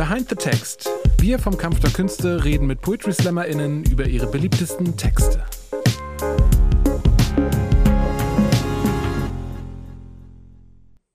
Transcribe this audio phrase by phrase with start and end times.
[0.00, 0.88] Behind the Text.
[1.18, 5.44] Wir vom Kampf der Künste reden mit Poetry SlammerInnen über ihre beliebtesten Texte.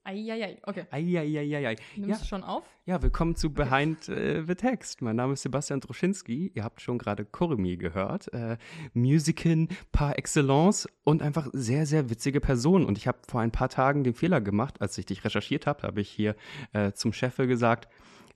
[0.04, 0.86] Eieiei, okay.
[0.92, 1.78] Eieieiei.
[1.96, 2.64] Nimmst Ja, du schon auf?
[2.86, 5.02] ja, willkommen zu Behind äh, the Text.
[5.02, 6.52] Mein Name ist Sebastian Droschinski.
[6.54, 8.32] Ihr habt schon gerade Kurmi gehört.
[8.34, 8.58] Äh,
[8.94, 12.86] Musican par excellence und einfach sehr, sehr witzige Person.
[12.86, 15.82] Und ich habe vor ein paar Tagen den Fehler gemacht, als ich dich recherchiert habe,
[15.82, 16.36] habe ich hier
[16.74, 17.88] äh, zum Chef gesagt,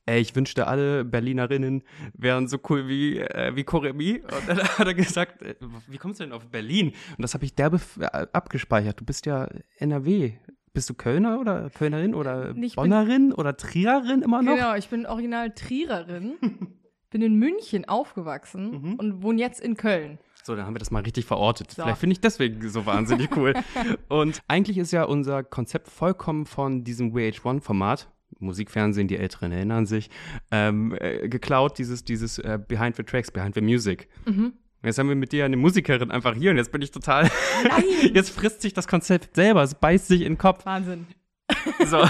[0.09, 4.21] Ey, ich wünschte, alle Berlinerinnen wären so cool wie, äh, wie Koremi.
[4.23, 5.53] Und dann hat er gesagt, äh,
[5.87, 6.87] wie kommst du denn auf Berlin?
[7.15, 8.99] Und das habe ich derbe äh, abgespeichert.
[8.99, 10.33] Du bist ja NRW.
[10.73, 14.55] Bist du Kölner oder Kölnerin oder Nee, ich Bonnerin oder Triererin immer noch?
[14.55, 16.33] Genau, ich bin original Triererin.
[17.11, 18.93] bin in München aufgewachsen Mhm.
[18.95, 20.17] und wohne jetzt in Köln.
[20.43, 21.71] So, dann haben wir das mal richtig verortet.
[21.71, 21.83] So.
[21.83, 23.53] Vielleicht finde ich deswegen so wahnsinnig cool.
[24.07, 28.09] Und eigentlich ist ja unser Konzept vollkommen von diesem VH1-Format,
[28.39, 30.09] Musikfernsehen, die Älteren erinnern sich,
[30.51, 34.07] ähm, äh, geklaut, dieses, dieses äh, Behind the Tracks, Behind the Music.
[34.25, 34.53] Mhm.
[34.83, 37.29] Jetzt haben wir mit dir eine Musikerin einfach hier und jetzt bin ich total.
[37.67, 37.83] Nein!
[38.13, 40.65] Jetzt frisst sich das Konzept selber, es beißt sich in den Kopf.
[40.65, 41.07] Wahnsinn.
[41.85, 42.03] So.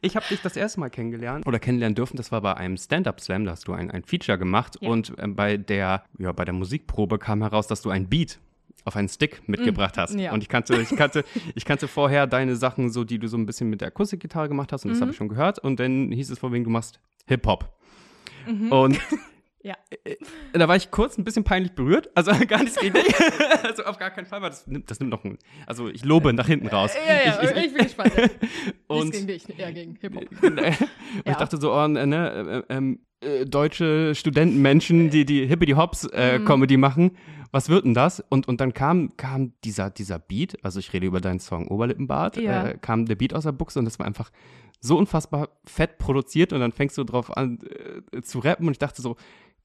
[0.00, 2.16] Ich habe dich das erste Mal kennengelernt oder kennenlernen dürfen.
[2.16, 4.78] Das war bei einem Stand-Up-Slam, da hast du ein, ein Feature gemacht.
[4.80, 4.88] Ja.
[4.88, 8.40] Und ähm, bei, der, ja, bei der Musikprobe kam heraus, dass du ein Beat
[8.88, 10.14] auf einen Stick mitgebracht hast.
[10.16, 10.32] Mm, ja.
[10.32, 13.46] Und ich kannte, ich, kannte, ich kannte vorher deine Sachen, so die du so ein
[13.46, 14.84] bisschen mit der Akustikgitarre gemacht hast.
[14.84, 15.02] Und das Mhm.
[15.02, 15.58] habe ich schon gehört.
[15.60, 17.72] Und dann hieß es von wegen, du machst Hip-Hop.
[18.48, 18.72] Mhm.
[18.72, 18.98] Und
[19.60, 19.74] Ja.
[20.52, 22.08] da war ich kurz ein bisschen peinlich berührt.
[22.14, 23.14] Also gar nichts gegen dich.
[23.62, 25.36] Also auf gar keinen Fall, weil das nimmt, das nimmt noch ein.
[25.66, 26.92] Also ich lobe nach hinten raus.
[26.94, 28.12] Ja, ja, ich, ich, ich, bin gespannt.
[28.16, 28.28] Ja.
[28.86, 30.24] und Nichts gegen dich, eher gegen Hip-Hop.
[30.42, 30.70] und Ja.
[31.24, 36.38] ich dachte so, oh, ne, äh, ähm, äh, deutsche Studentenmenschen, die die Hippity Hops äh,
[36.38, 36.80] Mhm.
[36.80, 37.16] Machen,
[37.50, 38.22] was wird denn das?
[38.28, 42.36] Und, und dann kam, kam dieser, dieser Beat, also ich rede über deinen Song Oberlippenbart,
[42.36, 42.68] Ja.
[42.68, 44.30] äh, kam der Beat aus der Buchse und das war einfach
[44.80, 47.58] so unfassbar fett produziert und dann fängst du drauf an
[48.12, 49.16] äh, zu rappen und ich dachte so,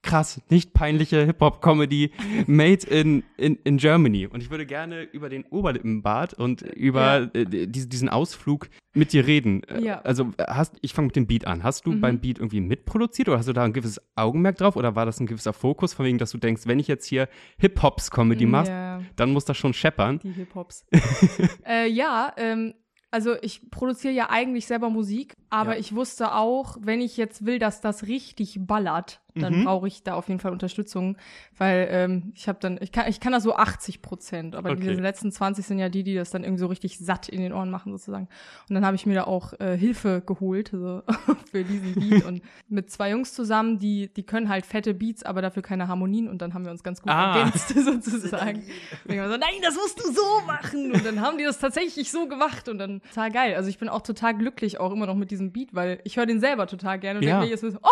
[0.04, 2.12] krass, nicht peinliche Hip-Hop-Comedy
[2.46, 4.26] made in, in, in Germany.
[4.28, 7.40] Und ich würde gerne über den Oberlippenbart und über Ja.
[7.40, 9.62] äh, diesen, Ausflug mit dir reden.
[9.64, 10.00] Äh, Ja.
[10.02, 11.64] Also hast, ich fange mit dem Beat an.
[11.64, 12.00] Hast du Mhm.
[12.00, 15.18] beim Beat irgendwie mitproduziert oder hast du da ein gewisses Augenmerk drauf oder war das
[15.18, 17.28] ein gewisser Fokus, von wegen, dass du denkst, wenn ich jetzt hier
[17.58, 20.20] Hip-Hops-Comedy mache, Ja, dann muss das schon scheppern?
[20.22, 20.84] die Hip-Hops.
[21.66, 22.74] äh, ja, ähm,
[23.10, 25.78] also ich produziere ja eigentlich selber Musik, aber Ja.
[25.80, 29.64] ich wusste auch, wenn ich jetzt will, dass das richtig ballert, dann Mhm.
[29.64, 31.16] brauche ich da auf jeden Fall Unterstützung,
[31.58, 34.80] weil ähm, ich habe dann, ich kann, ich kann da so 80 Prozent, aber Okay.
[34.90, 37.52] diese letzten 20 sind ja die, die das dann irgendwie so richtig satt in den
[37.52, 38.28] Ohren machen sozusagen.
[38.68, 41.02] Und dann habe ich mir da auch äh, Hilfe geholt so,
[41.50, 45.42] für diesen Beat und mit zwei Jungs zusammen, die, die können halt fette Beats, aber
[45.42, 47.36] dafür keine Harmonien und dann haben wir uns ganz gut Ah.
[47.38, 48.58] ergänzt sozusagen.
[49.04, 50.92] Und ich war so, nein, das musst du so machen.
[50.92, 53.54] Und dann haben die das tatsächlich so gemacht und dann total geil.
[53.56, 56.26] Also ich bin auch total glücklich auch immer noch mit diesem Beat, weil ich höre
[56.26, 57.32] den selber total gerne und Ja.
[57.40, 57.88] denke mir jetzt so, oh,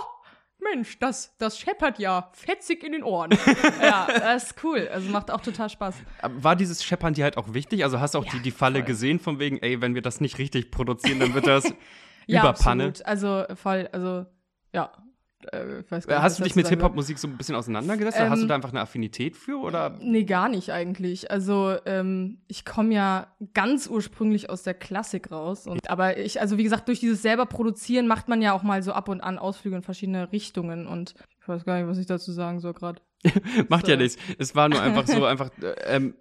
[0.63, 3.31] Mensch, das, das scheppert ja fetzig in den Ohren.
[3.83, 4.89] ja, das ist cool.
[4.93, 5.95] Also macht auch total Spaß.
[6.23, 7.85] War dieses Scheppern dir halt auch wichtig?
[7.85, 8.87] Also hast du auch Ja, die, die Falle voll.
[8.87, 11.65] gesehen, von wegen, ey, wenn wir das nicht richtig produzieren, dann wird das
[12.27, 12.87] Ja, Überpanne.
[12.89, 13.07] absolut.
[13.07, 14.27] Also voll, also
[14.73, 14.93] ja.
[15.53, 16.69] Äh, gar nicht, Hast du dich mit.
[16.69, 18.19] Hip-Hop-Musik so ein bisschen auseinandergesetzt?
[18.19, 19.59] oder hast du Ähm, da einfach eine Affinität für?
[19.59, 19.99] Oder?
[20.01, 21.31] Nee, gar nicht eigentlich.
[21.31, 25.67] Also ähm, ich komme ja ganz ursprünglich aus der Klassik raus.
[25.67, 28.83] Und, aber ich, also wie gesagt, durch dieses selber produzieren macht man ja auch mal
[28.83, 30.87] so ab und an Ausflüge in verschiedene Richtungen.
[30.87, 33.01] Und ich weiß gar nicht, was ich dazu sagen soll gerade.
[33.69, 34.03] Macht ja so.
[34.03, 34.23] nichts.
[34.39, 36.15] Es war nur einfach so, einfach äh, ähm,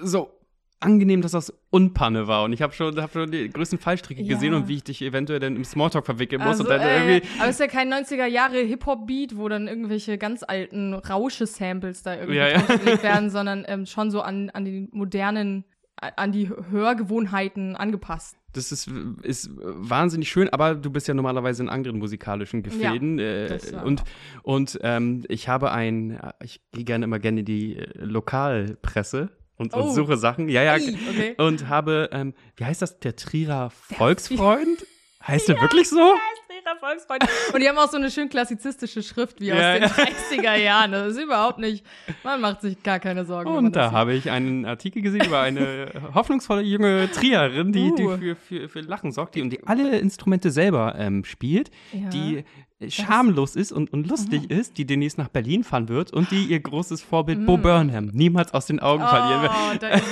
[0.00, 0.39] so
[0.80, 2.44] angenehm, dass das Unpanne war.
[2.44, 4.34] Und ich habe schon, hab schon die größten Fallstricke Ja.
[4.34, 6.58] gesehen und wie ich dich eventuell dann im Smalltalk verwickeln muss.
[6.58, 7.28] Also, und dann äh, irgendwie.
[7.38, 12.14] aber es ist ja kein 90er Jahre Hip-Hop-Beat, wo dann irgendwelche ganz alten Rausche-Samples da
[12.14, 13.02] irgendwie Ja, ja.
[13.02, 15.64] werden, sondern ähm, schon so an, an die modernen,
[15.96, 18.36] an die Hörgewohnheiten angepasst.
[18.52, 18.90] Das ist,
[19.22, 23.18] ist wahnsinnig schön, aber du bist ja normalerweise in anderen musikalischen Gefäden.
[23.20, 24.02] äh, das war und
[24.42, 29.30] und ähm, ich habe ein, ich gehe gerne immer gerne in die äh, Lokalpresse
[29.60, 29.90] und, und Oh.
[29.92, 30.48] suche Sachen.
[30.48, 30.74] Ja, ja.
[30.74, 31.34] Okay.
[31.38, 34.84] Und habe, ähm, wie heißt das, der Trierer Volksfreund?
[35.26, 35.96] Heißt der wirklich so?
[35.96, 36.18] Trierer
[36.80, 37.24] Volksfreund.
[37.54, 40.92] Und die haben auch so eine schön klassizistische Schrift wie Ja, aus den 30er Jahren.
[40.92, 41.84] Das ist überhaupt nicht,
[42.24, 43.50] man macht sich gar keine Sorgen.
[43.50, 48.16] Und da habe ich einen Artikel gesehen über eine hoffnungsvolle junge Triererin, die, die Uh.
[48.18, 52.00] für, für, für Lachen sorgt, die und die alle Instrumente selber ähm, spielt, Ja.
[52.00, 52.10] Mhm.
[52.10, 52.44] die
[52.88, 56.60] schamlos ist und, und lustig ist, die demnächst nach Berlin fahren wird und die ihr
[56.60, 59.52] großes Vorbild Bo Burnham niemals aus den Augen verlieren wird.
[59.52, 60.04] Oh, da ist,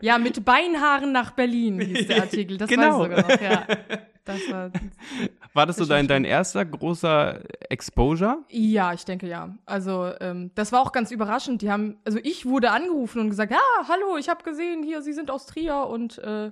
[0.00, 2.56] ja, mit Beinhaaren nach Berlin hieß der Artikel.
[2.58, 2.98] Das Genau.
[3.02, 3.66] weiß ich sogar noch, ja.
[4.26, 4.70] Das war,
[5.54, 7.40] War das so dein, dein erster großer
[7.70, 8.44] Exposure?
[8.50, 9.56] Ja, ich denke ja.
[9.64, 11.62] Also ähm, das war auch ganz überraschend.
[11.62, 13.58] Die haben, also ich wurde angerufen und gesagt, ja,
[13.88, 16.50] hallo, ich habe gesehen, hier, Sie sind aus Trier und äh,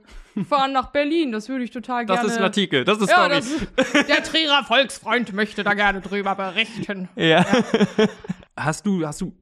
[0.49, 1.33] fahren nach Berlin.
[1.33, 2.31] Das würde ich total Das gerne.
[2.31, 3.51] ist ein Artikel, das ist ja, das,
[4.09, 7.11] der Trierer Volksfreund möchte da gerne drüber berichten.
[7.17, 7.45] Ja.
[8.57, 9.35] Hast du, hast du,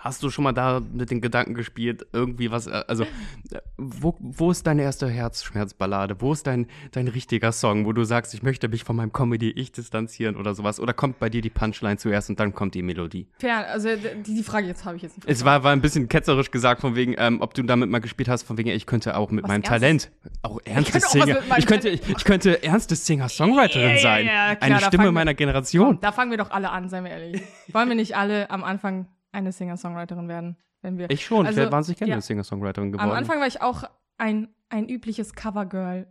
[0.00, 4.16] hast du schon mal da mit den Gedanken gespielt, irgendwie was, äh, also, äh, wo,
[4.18, 6.20] wo ist deine erste Herzschmerzballade?
[6.20, 9.72] Wo ist dein, dein richtiger Song, wo du sagst, ich möchte mich von meinem Comedy-Ich
[9.72, 10.80] distanzieren oder sowas?
[10.80, 13.28] Oder kommt bei dir die Punchline zuerst und dann kommt die Melodie?
[13.38, 13.88] Fern, also
[14.26, 15.28] die, die Frage jetzt habe ich jetzt nicht.
[15.28, 18.28] Es war, war ein bisschen ketzerisch gesagt, von wegen, ähm, ob du damit mal gespielt
[18.28, 19.80] hast, von wegen, ich könnte auch mit Was meinem Ernstes?
[19.80, 20.10] Talent,
[20.42, 24.26] auch ernstes Singer, ich könnte, ich, ich könnte ernstes Singer-Songwriterin Ja, ja, sein.
[24.26, 25.98] ja, klar, Eine Stimme fangen wir- meiner Generation.
[26.00, 27.42] Da fangen wir doch alle an, seien wir ehrlich.
[27.72, 30.56] Wollen wir nicht alle am Anfang eine Singer-Songwriterin werden?
[30.82, 32.14] Wenn wir, Ich schon, ich Also, wäre wahnsinnig gerne ja.
[32.16, 33.10] eine Singer-Songwriterin geworden.
[33.10, 33.84] Am Anfang war ich auch
[34.16, 36.06] ein, ein übliches Covergirl.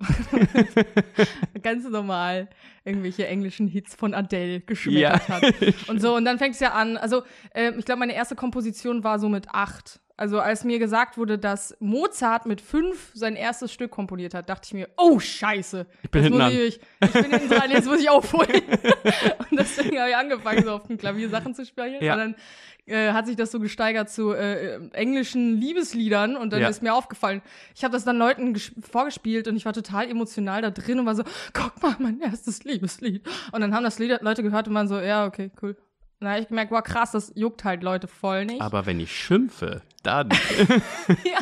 [1.62, 2.50] Ganz normal
[2.84, 5.36] irgendwelche englischen Hits von Adele geschmettert Ja.
[5.36, 5.44] hat.
[5.88, 6.98] Und so, und dann fängt es ja an.
[6.98, 7.24] Also,
[7.54, 10.00] äh, ich glaube, meine erste Komposition war so mit acht.
[10.18, 14.66] Also, als mir gesagt wurde, dass Mozart mit fünf sein erstes Stück komponiert hat, dachte
[14.66, 15.86] ich mir, oh, scheiße.
[16.04, 18.50] Ich bin hinten ich, ich bin hinten dran, jetzt muss ich aufholen.
[19.50, 22.04] und deswegen habe ich angefangen, so auf dem Klavier Sachen zu spielen.
[22.04, 22.14] Ja.
[22.14, 22.36] Und dann
[22.90, 26.68] äh, hat sich das so gesteigert zu äh, äh, englischen Liebesliedern und dann Ja.
[26.70, 27.42] ist mir aufgefallen,
[27.76, 31.06] ich habe das dann Leuten ges- vorgespielt und ich war total emotional da drin und
[31.06, 33.28] war so, guck mal, mein erstes Liebeslied.
[33.52, 35.78] Und dann haben das Lied Leute gehört und waren so, ja, okay, cool.
[36.22, 38.62] Habe ich gemerkt, wow, krass, das juckt halt Leute voll nicht.
[38.62, 40.30] Aber wenn ich schimpfe, dann.
[41.24, 41.40] ja.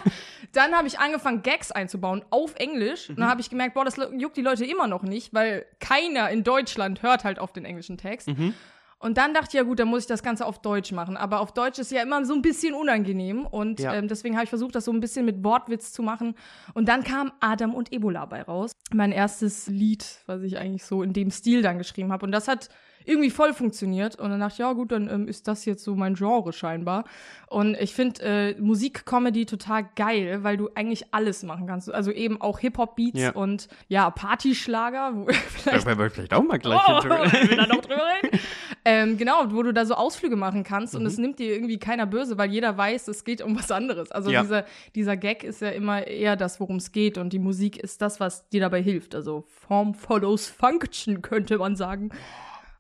[0.54, 3.10] Dann habe ich angefangen, Gags einzubauen auf Englisch.
[3.10, 3.16] Mhm.
[3.16, 6.30] Und dann habe ich gemerkt, boah, das juckt die Leute immer noch nicht, weil keiner
[6.30, 8.28] in Deutschland hört halt auf den englischen Text.
[8.28, 8.54] Mhm.
[9.00, 11.18] Und dann dachte ich, ja gut, dann muss ich das Ganze auf Deutsch machen.
[11.18, 13.46] Aber auf Deutsch ist ja immer so ein bisschen unangenehm.
[13.46, 13.94] Und Ja.
[13.94, 16.34] ähm, deswegen habe ich versucht, das so ein bisschen mit Wortwitz zu machen.
[16.74, 18.72] Und dann kam Adam und Ebola bei raus.
[18.92, 22.26] Mein erstes Lied, was ich eigentlich so in dem Stil dann geschrieben habe.
[22.26, 22.70] Und das hat
[23.08, 24.18] irgendwie voll funktioniert.
[24.20, 27.06] Und dann dachte ich, ja gut, dann ähm, ist das jetzt so mein Genre scheinbar.
[27.50, 31.92] Und ich finde äh, Musik-Comedy total geil, weil du eigentlich alles machen kannst.
[31.94, 33.32] Also eben auch Hip-Hop-Beats Ja.
[33.32, 35.28] und ja, Partyschlager, wo
[35.58, 38.40] vielleicht wollen wir vielleicht auch mal gleich Oh, wir da noch drüber reden.
[38.86, 42.06] ähm, genau, wo du da so Ausflüge machen kannst und es nimmt dir irgendwie keiner
[42.06, 44.12] böse, weil jeder weiß, es geht um was anderes.
[44.12, 44.42] Also Ja.
[44.42, 44.66] dieser,
[44.96, 48.20] dieser Gag ist ja immer eher das, worum es geht und die Musik ist das,
[48.20, 49.16] was dir dabei hilft.
[49.16, 52.10] Also Form follows Function, könnte man sagen.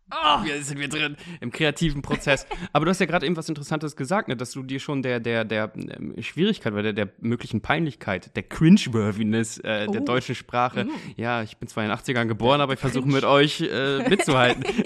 [0.09, 2.48] Ah, Hier sind wir drin im kreativen Prozess.
[2.74, 5.19] Aber du hast ja gerade eben was Interessantes gesagt, ne, dass du dir schon der,
[5.19, 10.06] der, der ähm, Schwierigkeit oder der, der möglichen Peinlichkeit, der Cringeworthiness äh, der Oh.
[10.06, 10.88] deutschen Sprache.
[11.18, 14.63] Ja, ich bin zwar in den 80ern geboren, aber ich versuche mit euch äh, mitzuhalten.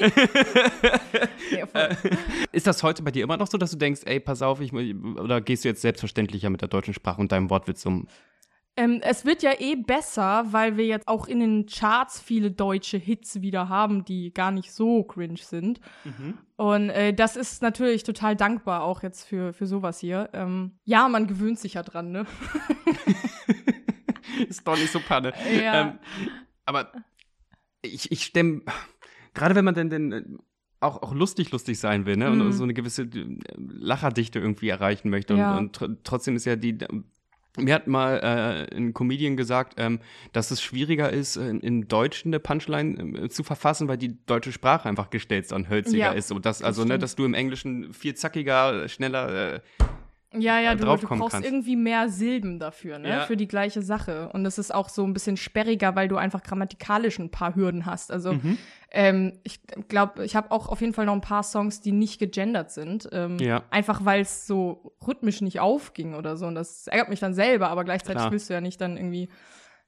[1.52, 1.68] ja.
[2.52, 4.74] Ist das heute bei dir immer noch so, dass du denkst, ey, pass auf, ich,
[4.74, 8.08] oder gehst du jetzt selbstverständlicher mit der deutschen Sprache und deinem Wortwitz um?
[8.78, 12.98] Ähm, es wird ja eh besser, weil wir jetzt auch in den Charts viele deutsche
[12.98, 15.82] Hits wieder haben, die gar nicht so cringe sind.
[16.56, 20.30] Und äh, das ist natürlich total dankbar auch jetzt für, für sowas hier.
[20.34, 22.26] Ähm, ja, man gewöhnt sich ja dran, ne?
[24.48, 25.34] Ist doch nicht so Panne.
[25.54, 25.82] Ja.
[25.82, 26.00] Ähm,
[26.66, 26.92] aber
[27.82, 28.62] ich, ich stemme,
[29.34, 30.24] gerade wenn man denn, denn äh,
[30.80, 32.32] auch, auch lustig, lustig sein will, ne?
[32.32, 32.52] Und Mhm.
[32.54, 35.34] so eine gewisse äh, Lacherdichte irgendwie erreichen möchte.
[35.34, 35.58] Und, Ja.
[35.58, 36.78] und tr trotzdem ist ja die.
[37.58, 40.00] Mir hat mal äh, ein Comedian gesagt, ähm,
[40.32, 44.54] dass es schwieriger ist, in, in Deutsch eine Punchline äh, zu verfassen, weil die deutsche
[44.54, 46.32] Sprache einfach gestelzt und hölziger Ja, ist.
[46.32, 47.04] Und das, das also, ne, stimmt.
[47.04, 49.56] dass du im Englischen viel zackiger, schneller.
[49.56, 49.60] Äh,
[50.34, 51.46] Ja, ja, du, du draufkommen brauchst kannst.
[51.48, 53.10] irgendwie mehr Silben dafür, ne?
[53.10, 53.26] Ja.
[53.26, 54.30] Für die gleiche Sache.
[54.34, 57.86] Und es ist auch so ein bisschen sperriger, weil du einfach grammatikalisch ein paar Hürden
[57.86, 58.12] hast.
[58.14, 58.58] Also Mhm.
[58.92, 62.18] ähm, ich glaube, ich habe auch auf jeden Fall noch ein paar Songs, die nicht
[62.20, 63.10] gegendert sind.
[63.12, 63.64] Ähm, Ja.
[63.72, 66.46] Einfach weil es so rhythmisch nicht aufging oder so.
[66.48, 68.32] Und das ärgert mich dann selber, aber gleichzeitig Klar.
[68.32, 69.28] willst du ja nicht dann irgendwie.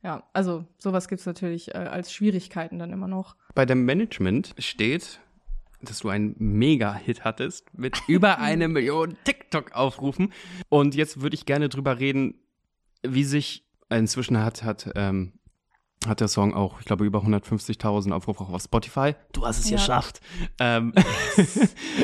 [0.06, 3.38] Ja, also sowas gibt's natürlich äh, als Schwierigkeiten dann immer noch.
[3.56, 5.22] Bei dem Management steht,
[5.84, 10.32] dass du einen Mega-Hit hattest mit über eine Million TikTok-Aufrufen.
[10.70, 12.36] Und jetzt würde ich gerne drüber reden,
[13.06, 15.34] wie sich inzwischen hat, hat, ähm,
[16.08, 19.14] hat der Song auch, ich glaube, über 150.000 Aufrufe auch auf Spotify.
[19.34, 19.78] Du hast es Ja.
[19.78, 20.20] geschafft.
[20.60, 20.94] Ähm,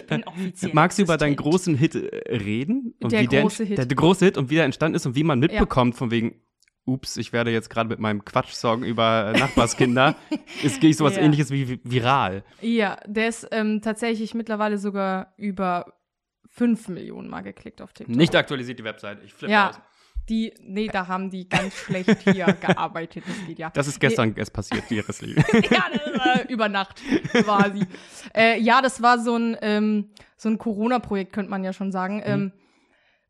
[0.10, 2.94] Inoffiziell magst du über deinen großen Hit äh, reden?
[3.02, 3.78] Und Der wie der, große Hit.
[3.78, 6.36] Der, der große Hit und wie der entstanden ist und wie man mitbekommt, von wegen,
[6.90, 10.16] ups, ich werde jetzt gerade mit meinem Quatsch-Song über äh, Nachbarskinder,
[10.64, 11.22] ist gehe ich sowas Ja.
[11.22, 12.44] ähnliches wie vi- viral.
[12.62, 15.94] Ja, der ist ähm, tatsächlich mittlerweile sogar über
[16.50, 18.16] 5 Millionen Mal geklickt auf TikTok.
[18.16, 19.20] Nicht aktualisiert die Website.
[19.24, 19.80] Ich flippe Ja, aus.
[20.30, 23.70] die, nee, da haben die ganz schlecht hier gearbeitet, das geht ja.
[23.70, 25.44] Das ist gestern erst passiert, die Restlinie.
[25.70, 27.02] ja, das, äh, über Nacht
[27.34, 27.86] quasi.
[28.36, 32.22] äh, ja, das war so ein, ähm, so ein Corona-Projekt, könnte man ja schon sagen.
[32.26, 32.52] Ähm,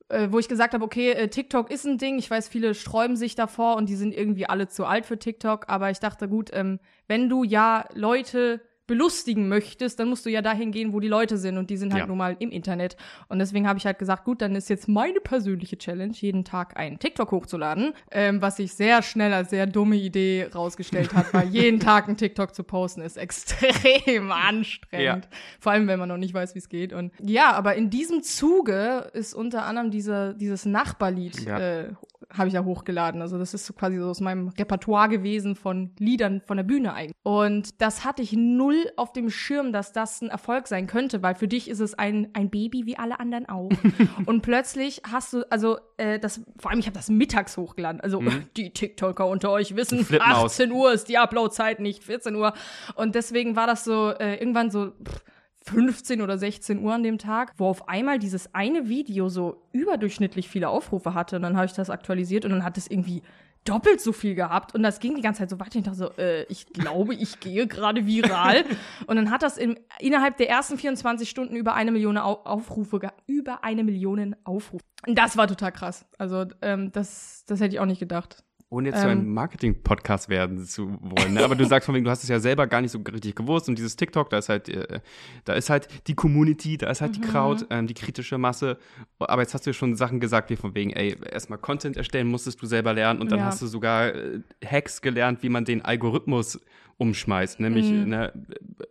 [0.10, 2.20] äh, wo ich gesagt habe, okay, äh, TikTok ist ein Ding.
[2.20, 5.66] Ich weiß, viele sträuben sich davor und die sind irgendwie alle zu alt für TikTok.
[5.70, 10.42] Aber ich dachte, gut, ähm, wenn du ja Leute belustigen möchtest, dann musst du ja
[10.42, 12.08] dahin gehen, wo die Leute sind und die sind halt Ja.
[12.08, 12.98] nun mal im Internet.
[13.30, 16.76] Und deswegen habe ich halt gesagt, gut, dann ist jetzt meine persönliche Challenge, jeden Tag
[16.78, 21.48] einen TikTok hochzuladen, ähm, was sich sehr schnell als sehr dumme Idee rausgestellt hat, weil
[21.48, 25.28] jeden Tag einen TikTok zu posten ist extrem anstrengend.
[25.60, 26.92] Vor allem, wenn man noch nicht weiß, wie es geht.
[26.92, 31.60] Und ja, aber in diesem Zuge ist unter anderem diese, dieses Nachbarlied Ja.
[31.60, 31.90] äh,
[32.32, 33.22] habe ich ja hochgeladen.
[33.22, 36.94] Also das ist so quasi so aus meinem Repertoire gewesen von Liedern von der Bühne
[36.94, 37.16] eigentlich.
[37.24, 41.36] Und das hatte ich null auf dem Schirm, dass das ein Erfolg sein könnte, weil
[41.36, 43.70] für dich ist es ein, ein Baby wie alle anderen auch.
[44.26, 48.00] und plötzlich hast du, also äh, das, vor allem ich habe das mittags hochgeladen.
[48.02, 48.24] Also
[48.58, 50.60] die TikToker unter euch wissen, flippen aus.
[50.60, 52.54] 18 Uhr ist die Uploadzeit, nicht 14 Uhr.
[52.96, 55.24] Und deswegen war das so äh, irgendwann so pff,
[55.66, 60.48] 15 oder 16 Uhr an dem Tag, wo auf einmal dieses eine Video so überdurchschnittlich
[60.50, 61.36] viele Aufrufe hatte.
[61.36, 63.22] Und dann habe ich das aktualisiert und dann hat es irgendwie
[63.66, 64.74] doppelt so viel gehabt.
[64.74, 65.78] Und das ging die ganze Zeit so weiter.
[65.78, 68.64] Ich dachte so, äh, ich glaube, ich gehe gerade viral.
[69.08, 73.00] und dann hat das in, innerhalb der ersten 24 Stunden über eine Million Au Aufrufe
[73.00, 73.22] gehabt.
[73.28, 74.84] Über eine Million Aufrufe.
[75.06, 76.06] Und das war total krass.
[76.18, 78.44] Also ähm, das, das hätte ich auch nicht gedacht.
[78.72, 79.34] Ohne jetzt so ein Ähm.
[79.34, 81.34] Marketing-Podcast werden zu wollen.
[81.34, 81.44] Ne?
[81.44, 83.68] Aber du sagst von wegen, du hast es ja selber gar nicht so richtig gewusst
[83.68, 85.00] und dieses TikTok, da ist halt, äh,
[85.46, 87.22] da ist halt die Community, da ist halt Mhm.
[87.22, 88.78] die Crowd, ähm, die kritische Masse.
[89.18, 92.28] Aber jetzt hast du ja schon Sachen gesagt, wie von wegen, ey, erstmal Content erstellen
[92.28, 93.46] musstest du selber lernen und dann Ja.
[93.46, 96.60] hast du sogar äh, Hacks gelernt, wie man den Algorithmus
[96.98, 98.04] umschmeißt, nämlich Mhm.
[98.14, 98.34] eine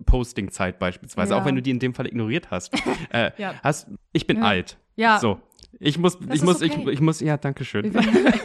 [0.07, 1.41] Posting-Zeit beispielsweise, Ja.
[1.41, 2.73] auch wenn du die in dem Fall ignoriert hast.
[3.13, 3.55] äh, Ja.
[3.63, 4.79] hast ich bin alt.
[4.97, 5.19] Ja.
[5.21, 5.39] So.
[5.81, 6.91] Ich muss, ich ist muss, ich, okay.
[6.91, 7.93] ich muss, ja, danke schön.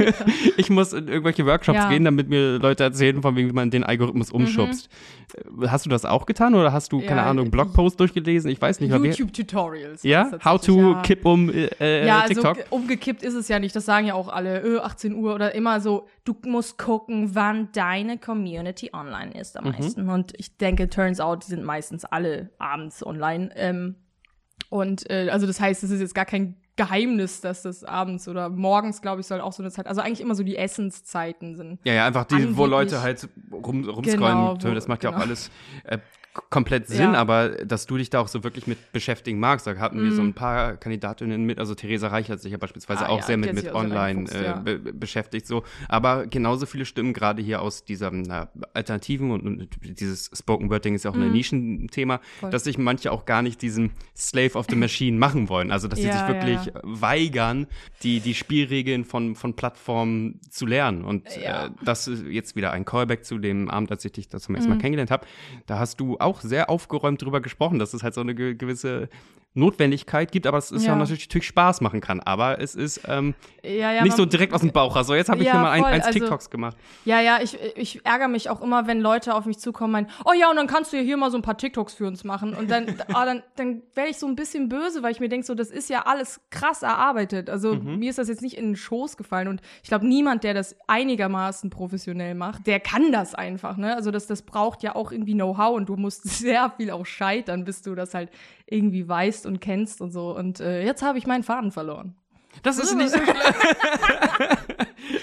[0.57, 1.89] ich muss in irgendwelche Workshops Ja.
[1.89, 4.89] gehen, damit mir Leute erzählen, von wegen, wie man den Algorithmus umschubst.
[5.35, 8.51] Äh, Hast du das auch getan oder hast du, keine Ja, Ahnung, ich- Blogpost durchgelesen?
[8.51, 10.03] Ich weiß nicht, YouTube-Tutorials.
[10.03, 11.01] ja, how to ja.
[11.01, 12.55] kipp um äh, äh, Ja, also TikTok.
[12.55, 13.75] ge- umgekippt ist es ja nicht.
[13.75, 17.69] Das sagen ja auch alle, äh, 18 Uhr oder immer so, du musst gucken, wann
[17.73, 19.71] deine Community online ist am Mhm.
[19.71, 20.09] meisten.
[20.09, 23.49] Und ich denke, turns out, die sind meistens alle abends online.
[23.55, 23.95] Ähm,
[24.69, 28.49] und äh, also das heißt, es ist jetzt gar kein Geheimnis, dass das abends oder
[28.49, 31.79] morgens, glaube ich, soll auch so eine Zeit, also eigentlich immer so die Essenszeiten sind.
[31.83, 34.57] Ja, ja, einfach die, wo angeblich- Leute halt rum, rumscrollen.
[34.57, 35.25] Genau, wo- das macht ja auch genau.
[35.25, 35.51] alles
[35.83, 35.99] äh,
[36.49, 37.19] komplett Sinn, Ja.
[37.19, 40.21] aber dass du dich da auch so wirklich mit beschäftigen magst, da hatten wir so
[40.23, 40.29] Mhm.
[40.29, 43.37] ein paar Kandidatinnen mit, also Theresa Reich hat sich ja beispielsweise Ah, auch ja, sehr
[43.37, 44.53] mit, mit online äh, ja.
[44.57, 45.63] be be- beschäftigt, so.
[45.87, 50.95] Aber genauso viele Stimmen gerade hier aus dieser na, Alternativen und, und dieses Spoken Wording
[50.95, 51.31] ist ja auch ein Mhm.
[51.33, 52.49] Nischenthema, Voll.
[52.49, 55.71] dass sich manche auch gar nicht diesen Slave of the Machine machen wollen.
[55.71, 57.67] Also, dass sie sich wirklich weigern,
[58.01, 61.03] die, die Spielregeln von, von Plattformen zu lernen.
[61.03, 64.43] Und äh, das ist jetzt wieder ein Callback zu dem Abend, als ich dich das
[64.43, 64.77] zum ersten Mhm.
[64.77, 65.27] Mal kennengelernt habe.
[65.67, 69.09] Da hast du auch sehr aufgeräumt drüber gesprochen, dass es halt so eine ge gewisse
[69.55, 70.95] Notwendigkeit gibt, aber es ist ja, Ja.
[70.95, 72.19] natürlich, natürlich Spaß machen kann.
[72.21, 75.05] Aber es ist ähm, Ja, ja, nicht so direkt aus dem Bauch raus.
[75.05, 76.75] So, jetzt habe ich Ja, hier mal ein, eins also- TikToks gemacht.
[77.05, 80.09] Ja, ja, ich, ich ärgere mich auch immer, wenn Leute auf mich zukommen und meinen,
[80.25, 82.23] oh ja, und dann kannst du ja hier mal so ein paar TikToks für uns
[82.23, 82.55] machen.
[82.55, 85.45] Und dann, ah, dann, dann werde ich so ein bisschen böse, weil ich mir denke,
[85.45, 87.49] so, das ist ja alles krass erarbeitet.
[87.51, 87.99] Also Mhm.
[87.99, 89.47] mir ist das jetzt nicht in den Schoß gefallen.
[89.47, 93.95] Und ich glaube, niemand, der das einigermaßen professionell macht, der kann das einfach, ne?
[93.95, 97.65] Also das, das braucht ja auch irgendwie Know-how und du musst sehr viel auch scheitern,
[97.65, 98.29] bis du das halt
[98.65, 100.35] irgendwie weißt und kennst und so.
[100.35, 102.15] Und äh, jetzt habe ich meinen Faden verloren.
[102.61, 103.35] Das ist nicht so schlimm.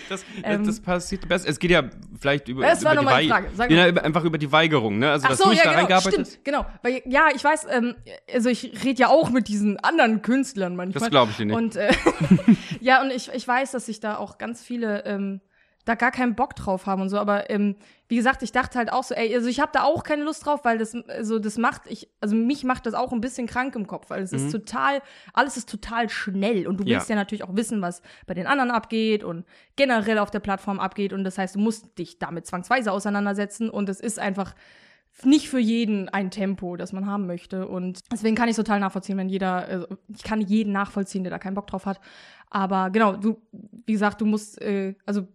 [0.08, 0.66] das, Ähm.
[0.66, 1.48] das passiert besser.
[1.48, 1.84] Es geht ja
[2.18, 3.50] vielleicht über, war über die noch meine Frage.
[3.54, 5.10] Sag ja, einfach über die Weigerung, ne?
[5.10, 6.66] Also, Ach dass so, du ja, da genau, reingearbeitet stimmt, genau.
[6.82, 7.94] Weil, ja, ich weiß, ähm,
[8.32, 11.00] also ich rede ja auch mit diesen anderen Künstlern manchmal.
[11.00, 11.56] Das glaube ich dir nicht.
[11.56, 11.92] Und äh,
[12.80, 15.40] ja, und ich, ich weiß, dass sich da auch ganz viele ähm,
[15.84, 17.76] da gar keinen Bock drauf haben und so, aber ähm,
[18.08, 20.44] wie gesagt, ich dachte halt auch so, ey, also ich habe da auch keine Lust
[20.44, 23.74] drauf, weil das also das macht ich also mich macht das auch ein bisschen krank
[23.76, 25.00] im Kopf, weil es ist total
[25.32, 27.14] alles ist total schnell und du willst Ja.
[27.14, 27.20] ja.
[27.20, 29.44] natürlich auch wissen, was bei den anderen abgeht und
[29.76, 33.88] generell auf der Plattform abgeht und das heißt, du musst dich damit zwangsweise auseinandersetzen und
[33.88, 34.54] es ist einfach
[35.24, 37.66] nicht für jeden ein Tempo, das man haben möchte.
[37.68, 41.38] Und deswegen kann ich total nachvollziehen, wenn jeder, also ich kann jeden nachvollziehen, der da
[41.38, 42.00] keinen Bock drauf hat.
[42.48, 43.42] Aber genau, du,
[43.86, 45.26] wie gesagt, du musst, äh, also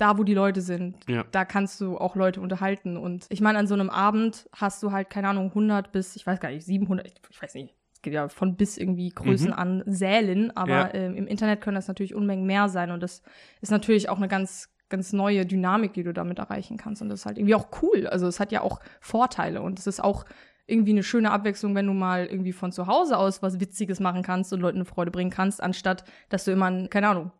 [0.00, 1.24] da, wo die Leute sind, Ja.
[1.30, 2.96] da kannst du auch Leute unterhalten.
[2.96, 6.26] Und ich meine, an so einem Abend hast du halt, keine Ahnung, 100 bis, ich
[6.26, 9.48] weiß gar nicht, 700, ich, ich weiß nicht, es geht ja von bis irgendwie Größen
[9.48, 9.52] Mhm.
[9.54, 10.94] an Sälen, aber Ja.
[10.94, 12.90] ähm, im Internet können das natürlich Unmengen mehr sein.
[12.90, 13.22] Und das
[13.60, 17.02] ist natürlich auch eine ganz, ganz neue Dynamik, die du damit erreichen kannst.
[17.02, 18.06] Und das ist halt irgendwie auch cool.
[18.06, 20.24] Also es hat ja auch Vorteile und es ist auch
[20.66, 24.22] irgendwie eine schöne Abwechslung, wenn du mal irgendwie von zu Hause aus was Witziges machen
[24.22, 27.32] kannst und Leuten eine Freude bringen kannst, anstatt dass du immer, ein, keine Ahnung,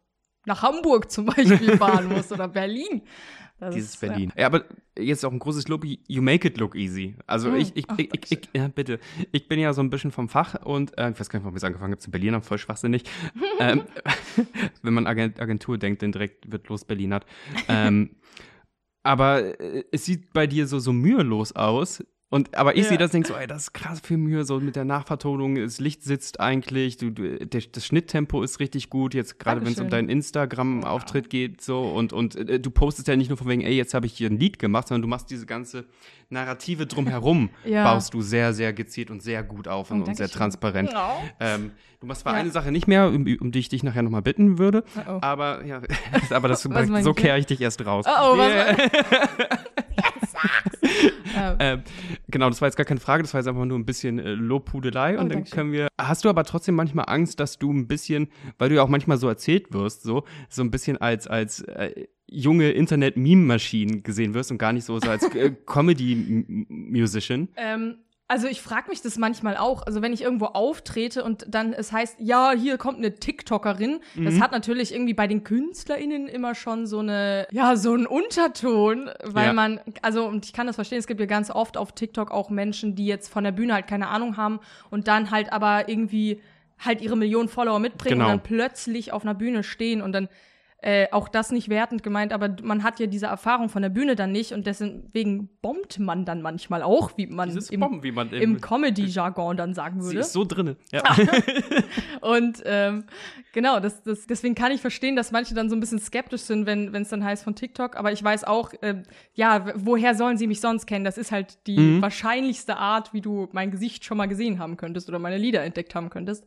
[0.47, 3.03] nach Hamburg zum Beispiel fahren muss oder Berlin.
[3.61, 4.33] Das Dieses ist, Berlin.
[4.35, 4.43] Ja.
[4.43, 4.47] ja.
[4.47, 4.65] aber
[4.99, 7.15] jetzt auch ein großes Lob, you make it look easy.
[7.27, 7.57] Also hm.
[7.57, 8.99] ich, ich, Ach, ich, ich, ich, ja, bitte.
[9.33, 11.57] Ich bin ja so ein bisschen vom Fach und äh, ich weiß gar nicht, warum
[11.57, 13.05] ich angefangen habe zu Berlin, voll schwachsinnig.
[13.61, 13.83] ähm,
[14.83, 17.27] wenn man Agentur denkt, dann direkt wird los Berlinert.
[17.69, 18.17] Ähm,
[19.03, 22.03] aber äh, es sieht bei dir so, so mühelos aus.
[22.33, 22.91] Und, aber ich ja.
[22.91, 25.81] sehe das denke so, ey, das ist krass viel Mühe, so mit der Nachvertonung, das
[25.81, 29.81] Licht sitzt eigentlich, du, du der, das Schnitttempo ist richtig gut, jetzt gerade wenn es
[29.81, 33.63] um deinen Instagram-Auftritt geht, so, und, und äh, du postest ja nicht nur von wegen,
[33.63, 35.87] ey, jetzt habe ich hier ein Lied gemacht, sondern du machst diese ganze
[36.29, 37.83] Narrative drumherum, ja.
[37.83, 40.91] baust du sehr, sehr gezielt und sehr gut auf und, oh, und sehr transparent.
[40.95, 41.23] Oh.
[41.41, 42.39] Ähm, du machst zwar ja.
[42.39, 45.65] eine Sache nicht mehr, um, um, die ich dich nachher nochmal bitten würde, oh, aber
[45.65, 45.83] ja,
[46.31, 46.63] aber das,
[47.03, 48.07] so kehre ich dich erst raus.
[48.09, 48.77] Oh, oh yeah.
[48.77, 49.70] was
[51.59, 51.83] ähm,
[52.29, 54.33] genau, das war jetzt gar keine Frage, das war jetzt einfach nur ein bisschen äh,
[54.33, 55.17] Lobhudelei.
[55.17, 55.89] Oh, und dann können wir.
[56.01, 58.29] Hast du aber trotzdem manchmal Angst, dass du ein bisschen,
[58.59, 62.07] weil du ja auch manchmal so erzählt wirst, so, so ein bisschen als, als äh,
[62.31, 67.49] junge Internet-Meme-Maschinen gesehen wirst und gar nicht so, so als äh, Comedy-Musician?
[67.57, 67.99] Ähm,
[68.31, 69.83] also ich frage mich das manchmal auch.
[69.85, 74.25] Also wenn ich irgendwo auftrete und dann es heißt, ja, hier kommt eine TikTokerin, mhm.
[74.25, 79.11] das hat natürlich irgendwie bei den KünstlerInnen immer schon so eine, ja, so einen Unterton,
[79.25, 79.53] weil ja.
[79.53, 82.51] man, also und ich kann das verstehen, es gibt ja ganz oft auf TikTok auch
[82.51, 84.61] Menschen, die jetzt von der Bühne halt keine Ahnung haben
[84.91, 86.41] und dann halt aber irgendwie
[86.79, 88.27] halt ihre Millionen Follower mitbringen genau.
[88.27, 90.29] und dann plötzlich auf einer Bühne stehen und dann
[90.83, 94.17] äh, auch das nicht wertend gemeint, aber man hat ja diese Erfahrung von der Bühne
[94.17, 98.13] dann nicht und deswegen bombt man dann manchmal auch, wie man Dieses im, Bomben, wie
[98.13, 100.11] man im Comedy-Jargon dann sagen würde.
[100.11, 100.77] Sie ist so drinne.
[100.91, 101.03] Ja.
[102.23, 103.05] und ähm,
[103.53, 106.65] genau, das, das, deswegen kann ich verstehen, dass manche dann so ein bisschen skeptisch sind,
[106.65, 109.03] wenn es dann heißt von TikTok, aber ich weiß auch, äh,
[109.35, 111.05] ja, woher sollen sie mich sonst kennen?
[111.05, 112.03] Das ist halt die mhm.
[112.03, 115.95] wahrscheinlichste Art, wie du mein Gesicht schon mal gesehen haben könntest oder meine Lieder entdeckt
[115.95, 116.47] haben könntest.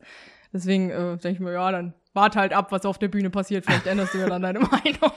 [0.52, 3.66] Deswegen äh, denke ich mir, ja, dann warte halt ab, was auf der Bühne passiert.
[3.66, 5.12] Vielleicht änderst du ja dann deine Meinung.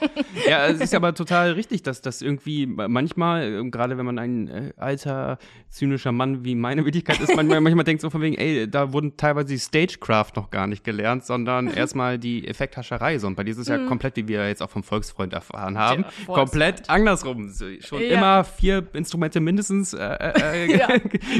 [0.48, 4.48] Ja, es ist aber total richtig, dass das irgendwie manchmal, äh, gerade wenn man ein
[4.48, 5.38] äh, alter,
[5.70, 9.16] zynischer Mann wie meine Wirklichkeit ist, manchmal, manchmal denkt so von wegen, ey, da wurden
[9.16, 13.18] teilweise die Stagecraft noch gar nicht gelernt, sondern erstmal die Effekthascherei.
[13.18, 13.28] So.
[13.28, 13.86] Und bei dir ist es ja mhm.
[13.86, 17.52] komplett, wie wir jetzt auch vom Volksfreund erfahren haben, ja, komplett andersrum.
[17.80, 18.08] Schon ja.
[18.08, 20.88] immer vier Instrumente mindestens äh, äh, äh ja.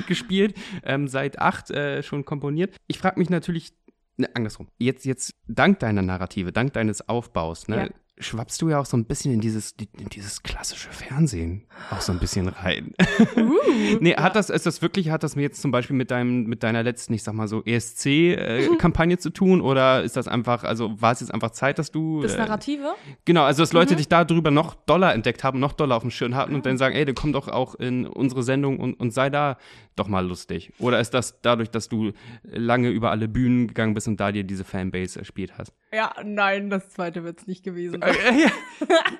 [0.06, 2.76] gespielt, ähm, seit acht äh, schon komponiert.
[2.86, 3.72] Ich frage mich natürlich
[4.18, 4.68] ne, andersrum.
[4.78, 7.88] Jetzt, jetzt, dank deiner Narrative, dank deines Aufbaus, ne, ja
[8.20, 12.12] schwappst du ja auch so ein bisschen in dieses, in dieses klassische Fernsehen auch so
[12.12, 12.92] ein bisschen rein.
[13.36, 13.52] Uh,
[14.00, 16.62] nee, hat das, ist das wirklich, hat das mir jetzt zum Beispiel mit deinem, mit
[16.62, 21.00] deiner letzten, ich sag mal so, ESC-Kampagne äh, zu tun oder ist das einfach, also
[21.00, 22.22] war es jetzt einfach Zeit, dass du.
[22.22, 22.82] Das äh, Narrative?
[22.82, 23.98] Äh, genau, also dass Leute mhm.
[23.98, 26.56] dich darüber noch Dollar entdeckt haben, noch Dollar auf dem Schirm hatten mhm.
[26.56, 29.56] und dann sagen, ey, dann komm doch auch in unsere Sendung und, und sei da
[29.96, 30.72] doch mal lustig.
[30.78, 32.12] Oder ist das dadurch, dass du
[32.42, 35.72] lange über alle Bühnen gegangen bist und da dir diese Fanbase erspielt hast?
[35.92, 38.14] Ja, nein, das zweite wird es nicht gewesen sein.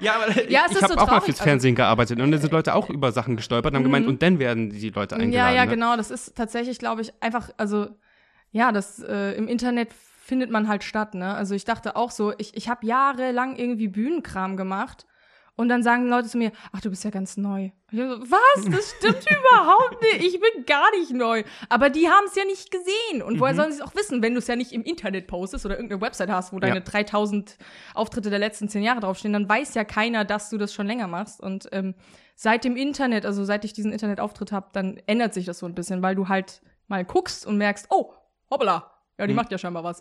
[0.01, 2.53] ja, aber ja, ich, ich habe so auch mal fürs Fernsehen gearbeitet und da sind
[2.53, 4.13] Leute auch über Sachen gestolpert und haben gemeint, mhm.
[4.13, 5.33] und dann werden die Leute eingeladen.
[5.33, 5.71] Ja, ja, ne?
[5.71, 5.97] genau.
[5.97, 7.89] Das ist tatsächlich, glaube ich, einfach, also
[8.51, 11.35] ja, das äh, im Internet findet man halt statt, ne?
[11.35, 15.07] Also ich dachte auch so, ich, ich habe jahrelang irgendwie Bühnenkram gemacht
[15.59, 17.71] und dann sagen Leute zu mir, ach, du bist ja ganz neu.
[17.91, 18.65] So, was?
[18.71, 20.25] Das stimmt überhaupt nicht.
[20.25, 21.43] Ich bin gar nicht neu.
[21.69, 23.23] Aber die haben es ja nicht gesehen.
[23.23, 23.57] Und woher mhm.
[23.57, 26.01] sollen sie es auch wissen, wenn du es ja nicht im Internet postest oder irgendeine
[26.01, 26.81] Website hast, wo deine ja.
[26.81, 27.59] 3000
[27.95, 31.09] Auftritte der letzten zehn Jahre draufstehen, dann weiß ja keiner, dass du das schon länger
[31.09, 31.41] machst.
[31.41, 31.97] Und ähm,
[32.37, 35.75] seit dem Internet, also seit ich diesen Internetauftritt habe, dann ändert sich das so ein
[35.75, 38.15] bisschen, weil du halt mal guckst und merkst, oh,
[38.49, 39.37] hoppala, ja, die hm.
[39.37, 40.01] macht ja scheinbar was.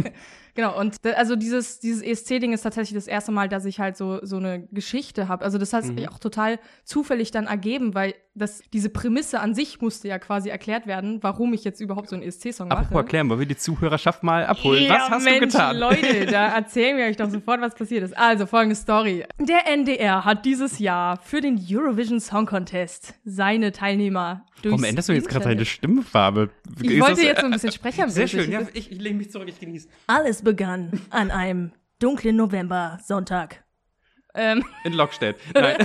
[0.54, 4.20] genau, und also dieses, dieses ESC-Ding ist tatsächlich das erste Mal, dass ich halt so,
[4.22, 5.44] so eine Geschichte habe.
[5.44, 6.08] Also das hat sich mhm.
[6.08, 10.86] auch total zufällig dann ergeben, weil das, diese Prämisse an sich musste ja quasi erklärt
[10.86, 12.78] werden, warum ich jetzt überhaupt so einen ESC-Song mache.
[12.80, 14.84] Apropos erklären, wollen wir die Zuhörerschaft mal abholen.
[14.84, 15.76] Ja, was hast Mensch, du getan?
[15.76, 18.16] Leute, da erzählen wir euch doch sofort, was passiert ist.
[18.16, 19.24] Also, folgende Story.
[19.38, 25.12] Der NDR hat dieses Jahr für den Eurovision Song Contest seine Teilnehmer Warum änderst du
[25.12, 26.50] jetzt gerade deine Stimmfarbe?
[26.80, 28.10] Ich ist wollte das, jetzt so ein bisschen sprechen.
[28.10, 29.88] Sehr schön, ja, ich, ich lehne mich zurück, ich genieße.
[30.06, 33.64] Alles begann an einem dunklen November-Sonntag.
[34.34, 34.64] Ähm.
[34.84, 35.36] In Lockstedt.
[35.54, 35.76] Nein.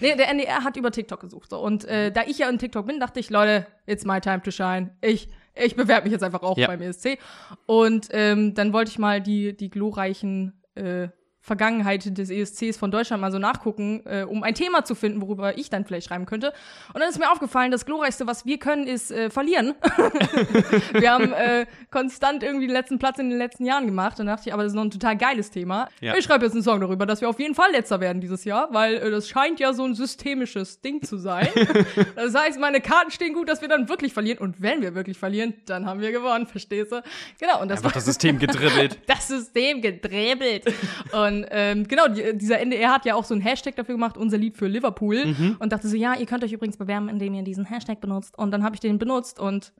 [0.00, 1.50] nee, der NDR hat über TikTok gesucht.
[1.50, 1.60] So.
[1.60, 4.50] Und äh, da ich ja in TikTok bin, dachte ich, Leute, it's my time to
[4.50, 4.96] shine.
[5.00, 6.66] Ich, ich bewerbe mich jetzt einfach auch ja.
[6.66, 7.18] beim ESC.
[7.66, 11.08] Und ähm, dann wollte ich mal die, die glorreichen äh,
[11.42, 15.58] Vergangenheit des ESCs von Deutschland mal so nachgucken, äh, um ein Thema zu finden, worüber
[15.58, 16.52] ich dann vielleicht schreiben könnte.
[16.94, 19.74] Und dann ist mir aufgefallen, das Glorreichste, was wir können, ist äh, verlieren.
[20.92, 24.20] wir haben äh, konstant irgendwie den letzten Platz in den letzten Jahren gemacht.
[24.20, 25.88] Und dann dachte ich, aber das ist noch ein total geiles Thema.
[26.00, 26.14] Ja.
[26.14, 28.68] Ich schreibe jetzt einen Song darüber, dass wir auf jeden Fall letzter werden dieses Jahr,
[28.72, 31.48] weil äh, das scheint ja so ein systemisches Ding zu sein.
[32.14, 34.38] das heißt, meine Karten stehen gut, dass wir dann wirklich verlieren.
[34.38, 37.02] Und wenn wir wirklich verlieren, dann haben wir gewonnen, verstehst du?
[37.40, 37.60] Genau.
[37.60, 39.00] Und das Einfach war das System gedribbelt.
[39.08, 40.72] das System gedribbelt.
[41.10, 44.38] und ähm, genau, die, dieser NDR hat ja auch so ein Hashtag dafür gemacht, unser
[44.38, 45.26] Lied für Liverpool.
[45.26, 45.56] Mhm.
[45.58, 48.38] Und dachte so, ja, ihr könnt euch übrigens bewerben, indem ihr diesen Hashtag benutzt.
[48.38, 49.72] Und dann habe ich den benutzt und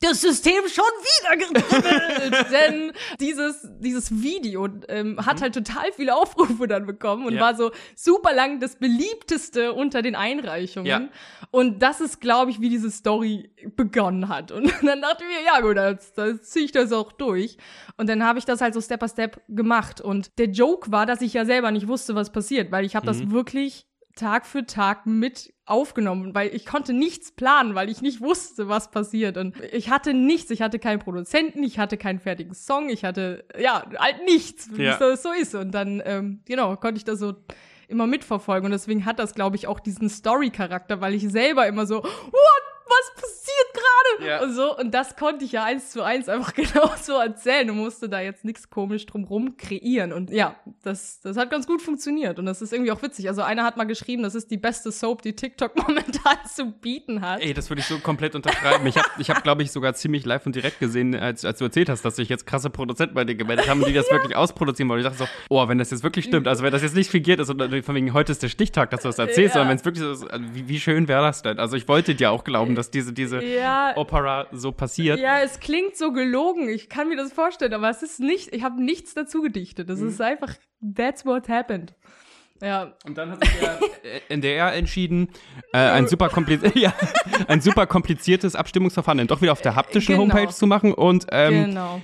[0.00, 2.46] das System schon wieder gedribbelt.
[2.52, 7.38] Denn dieses, dieses Video ähm, hat halt total viele Aufrufe dann bekommen und Mhm.
[7.38, 7.44] Ja.
[7.44, 10.86] war so super lang das beliebteste unter den Einreichungen.
[10.86, 11.08] Ja.
[11.50, 14.52] Und das ist, glaube ich, wie diese Story begonnen hat.
[14.52, 17.56] Und dann dachte ich mir, ja gut, jetzt, dann ziehe ich das auch durch.
[17.96, 20.00] Und dann habe ich das halt so Step by Step gemacht.
[20.00, 23.06] Und der Joke war, dass ich ja selber nicht wusste, was passiert, weil ich habe
[23.06, 28.20] das wirklich Tag für Tag mit aufgenommen, weil ich konnte nichts planen, weil ich nicht
[28.20, 29.36] wusste, was passiert.
[29.36, 30.50] Und ich hatte nichts.
[30.50, 34.84] Ich hatte keinen Produzenten, ich hatte keinen fertigen Song, ich hatte, ja, halt nichts, wie
[34.84, 34.92] Ja.
[34.92, 35.54] es das so ist.
[35.54, 37.34] Und dann, ähm, genau, konnte ich das so
[37.88, 38.66] immer mitverfolgen.
[38.66, 42.57] Und deswegen hat das, glaube ich, auch diesen Story-Charakter, weil ich selber immer so, what?
[42.88, 44.28] Was passiert gerade?
[44.30, 44.42] Ja.
[44.42, 44.76] Und so.
[44.78, 48.44] Und das konnte ich ja eins zu eins einfach genauso erzählen und musste da jetzt
[48.44, 50.12] nichts komisch drumrum kreieren.
[50.12, 52.38] Und ja, das, das hat ganz gut funktioniert.
[52.38, 53.28] Und das ist irgendwie auch witzig.
[53.28, 57.20] Also einer hat mal geschrieben, das ist die beste Soap, die TikTok momentan zu bieten
[57.20, 57.40] hat.
[57.40, 58.86] Ey, das würde ich so komplett unterschreiben.
[58.86, 61.64] Ich habe, ich hab, glaube ich, sogar ziemlich live und direkt gesehen, als, als du
[61.66, 64.88] erzählt hast, dass sich jetzt krasse Produzenten bei dir gemeldet haben, die das wirklich ausproduzieren
[64.88, 65.00] wollen.
[65.00, 67.40] Ich dachte so, oh, wenn das jetzt wirklich stimmt, also wenn das jetzt nicht fingiert
[67.40, 69.60] ist und von wegen heute ist der Stichtag, dass du das erzählst, Ja.
[69.60, 71.58] sondern wenn es wirklich so ist, also wie, wie schön wäre das denn?
[71.58, 73.92] Also ich wollte dir auch glauben, dass diese, diese Ja.
[73.96, 75.18] Opera so passiert.
[75.18, 76.68] Ja, es klingt so gelogen.
[76.68, 79.90] Ich kann mir das vorstellen, aber es ist nicht, ich habe nichts dazu gedichtet.
[79.90, 80.54] Es ist einfach,
[80.96, 81.94] that's what happened.
[82.60, 85.28] Ja, Und dann hat sich der äh, NDR entschieden,
[85.72, 86.28] äh, ein, super
[86.74, 86.92] ja,
[87.46, 90.34] ein super kompliziertes Abstimmungsverfahren dann doch wieder auf der haptischen Genau.
[90.34, 92.00] Homepage zu machen und ähm, genau.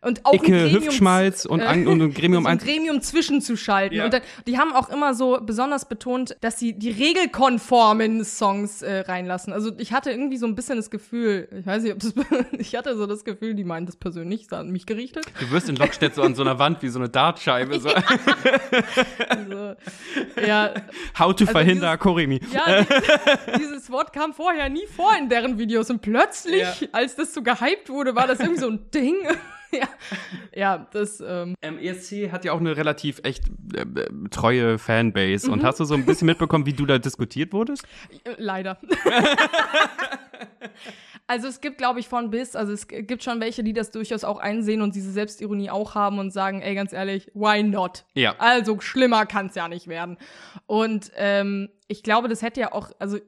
[0.00, 2.58] Und auch ein Gremium, Hüftschmalz und, an, und ein Gremium so ein.
[2.58, 3.98] Gremium zwischenzuschalten.
[3.98, 4.04] Ja.
[4.04, 9.00] Und dann, die haben auch immer so besonders betont, dass sie die regelkonformen Songs äh,
[9.00, 9.52] reinlassen.
[9.52, 12.12] Also ich hatte irgendwie so ein bisschen das Gefühl, ich weiß nicht, ob das,
[12.58, 15.26] ich hatte so das Gefühl, die meinen das persönlich, ist an mich gerichtet.
[15.40, 17.80] Du wirst in Lockstedt so an so einer Wand wie so eine Dartscheibe.
[17.80, 17.90] So.
[19.28, 19.74] Also,
[20.46, 20.74] ja,
[21.18, 22.40] How to Also verhinder dieses- Korimi.
[22.52, 26.88] Ja, die- dieses Wort kam vorher nie vor in deren Videos und plötzlich, Ja.
[26.92, 29.16] als das so gehypt wurde, war das irgendwie so ein Ding.
[29.80, 29.88] ja,
[30.54, 35.46] ja, das, ähm, ESC hat ja auch eine relativ echt äh, äh, treue Fanbase.
[35.46, 35.52] Mhm.
[35.54, 37.84] Und hast du so ein bisschen mitbekommen, wie du da diskutiert wurdest?
[38.24, 38.78] äh, leider.
[41.30, 44.24] Also es gibt, glaube ich, von bis, also es gibt schon welche, die das durchaus
[44.24, 48.06] auch einsehen und diese Selbstironie auch haben und sagen, ey, ganz ehrlich, why not?
[48.14, 48.34] Ja.
[48.38, 50.16] Also schlimmer kann's ja nicht werden.
[50.64, 53.18] Und ähm, ich glaube, das hätte ja auch, also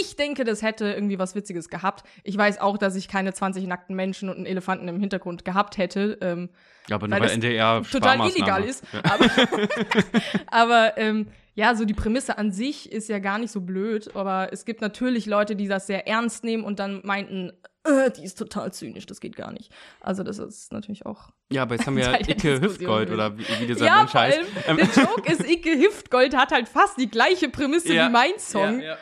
[0.00, 2.04] ich denke, das hätte irgendwie was Witziges gehabt.
[2.24, 5.78] Ich weiß auch, dass ich keine 20 nackten Menschen und einen Elefanten im Hintergrund gehabt
[5.78, 6.18] hätte.
[6.20, 6.50] Ähm,
[6.88, 8.84] Ja, aber nur Weil weil NDR total illegal ist.
[8.92, 9.00] Ja.
[9.02, 9.30] Aber,
[10.48, 14.14] aber ähm, ja, so die Prämisse an sich ist ja gar nicht so blöd.
[14.14, 17.50] Aber es gibt natürlich Leute, die das sehr ernst nehmen und dann meinten,
[17.84, 19.72] äh, die ist total zynisch, das geht gar nicht.
[20.00, 21.30] Also das ist natürlich auch.
[21.50, 24.12] Ja, aber jetzt haben wir der Icke Diskussion Hüftgold oder wie, wie dieser ja, Mensch
[24.14, 24.38] heißt.
[24.38, 28.06] allem, Ähm, der Joke ist, Icke Hüftgold hat halt fast die gleiche Prämisse Ja.
[28.06, 28.80] wie mein Song.
[28.80, 28.98] Ja, ja.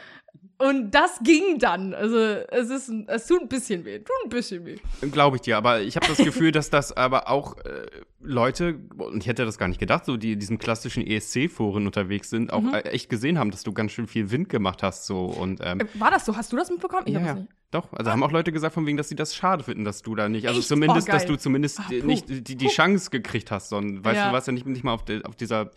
[0.59, 1.95] Und das ging dann.
[1.95, 4.77] Also es ist, es tut ein bisschen weh, tut ein bisschen weh.
[5.11, 7.87] Glaube ich dir, aber ich habe das Gefühl, dass das aber auch äh,
[8.21, 12.31] Leute, und ich hätte das gar nicht gedacht, so die in diesen klassischen ESC-Foren unterwegs
[12.31, 12.73] sind, auch Mhm.
[12.75, 15.87] echt gesehen haben, dass du ganz schön viel Wind gemacht hast so und ähm, Äh,
[15.95, 16.37] War das so?
[16.37, 17.03] Hast du das mitbekommen?
[17.07, 17.33] Ich ja, hab ja.
[17.35, 17.53] das nicht.
[17.75, 20.15] Doch, also haben auch Leute gesagt, von wegen, dass sie das schade finden, dass du
[20.15, 20.69] da nicht, also Echt?
[20.69, 22.07] zumindest, Oh, dass du zumindest puh.
[22.07, 22.69] nicht die, die.
[22.69, 24.29] Chance gekriegt hast, sondern, weißt Ja.
[24.29, 25.71] du, warst ja nicht, nicht mal auf, der, auf dieser,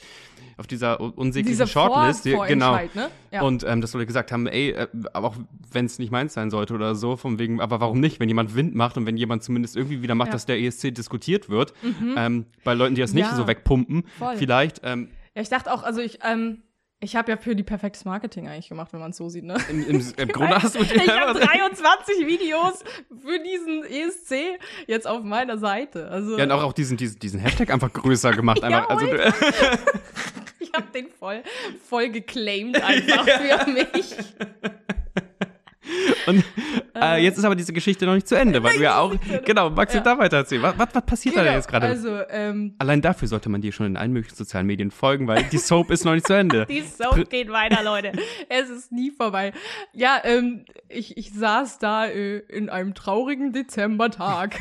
[0.57, 2.75] auf dieser unsäglichen Diese Shortlist, Vor genau.
[2.93, 3.09] Ne?
[3.31, 3.41] Ja.
[3.41, 5.35] Und ähm, dass Leute gesagt haben, ey, äh, aber auch
[5.71, 8.55] wenn es nicht meins sein sollte oder so, von wegen, aber warum nicht, wenn jemand
[8.55, 10.33] Wind macht und wenn jemand zumindest irgendwie wieder macht, Ja.
[10.33, 10.35] Mhm.
[10.35, 11.73] dass der ESC diskutiert wird,
[12.15, 14.35] ähm, bei Leuten, die das nicht so wegpumpen, Voll.
[14.37, 16.59] vielleicht ähm, Ja, ich dachte auch, also ich, ähm,
[16.99, 19.57] ich habe ja für die perfektes Marketing eigentlich gemacht, wenn man es so sieht, ne?
[19.69, 22.83] im, im, im Grunde hast du dir Ich habe 23 Videos
[23.21, 26.09] für diesen ESC jetzt auf meiner Seite.
[26.09, 28.63] Also ja, und auch, auch diesen, diesen, diesen Hashtag einfach größer gemacht.
[28.63, 29.15] Einfach, also, du,
[30.59, 31.43] ich habe den voll,
[31.87, 34.15] voll geclaimed einfach für mich.
[36.27, 36.43] Und
[36.95, 39.15] äh, jetzt ist aber diese Geschichte noch nicht zu Ende, weil du ja auch.
[39.45, 40.03] Genau, magst du Ja.
[40.03, 40.61] da weiter erzählen?
[40.61, 41.87] Was, was, was passiert da denn jetzt gerade?
[41.87, 45.43] Also, ähm, Allein dafür sollte man dir schon in allen möglichen sozialen Medien folgen, weil
[45.43, 46.65] die Soap ist noch nicht zu Ende.
[46.69, 48.11] die Soap geht weiter, Leute.
[48.49, 49.53] Es ist nie vorbei.
[49.93, 54.59] Ja, ähm, ich, ich saß da äh, in einem traurigen Dezembertag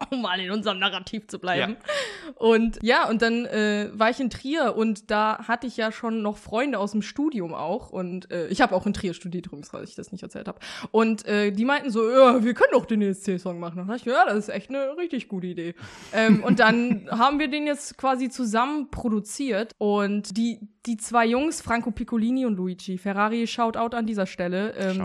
[0.10, 1.76] um mal in unserem Narrativ zu bleiben.
[1.78, 2.32] Ja.
[2.36, 6.22] Und ja, und dann äh, war ich in Trier und da hatte ich ja schon
[6.22, 7.90] noch Freunde aus dem Studium auch.
[7.90, 10.58] Und äh, ich habe auch in Trier studiert, übrigens, weil ich das nicht erzählt habe.
[10.90, 13.80] Und äh, die meinten so, ja, wir können doch den ESC-Song machen.
[13.80, 15.74] Und dann dachte ich, ja, das ist echt eine richtig gute Idee.
[16.12, 19.72] ähm, und dann haben wir den jetzt quasi zusammen produziert.
[19.78, 25.04] Und die, die zwei Jungs, Franco Piccolini und Luigi Ferrari, Shoutout an dieser Stelle, ähm,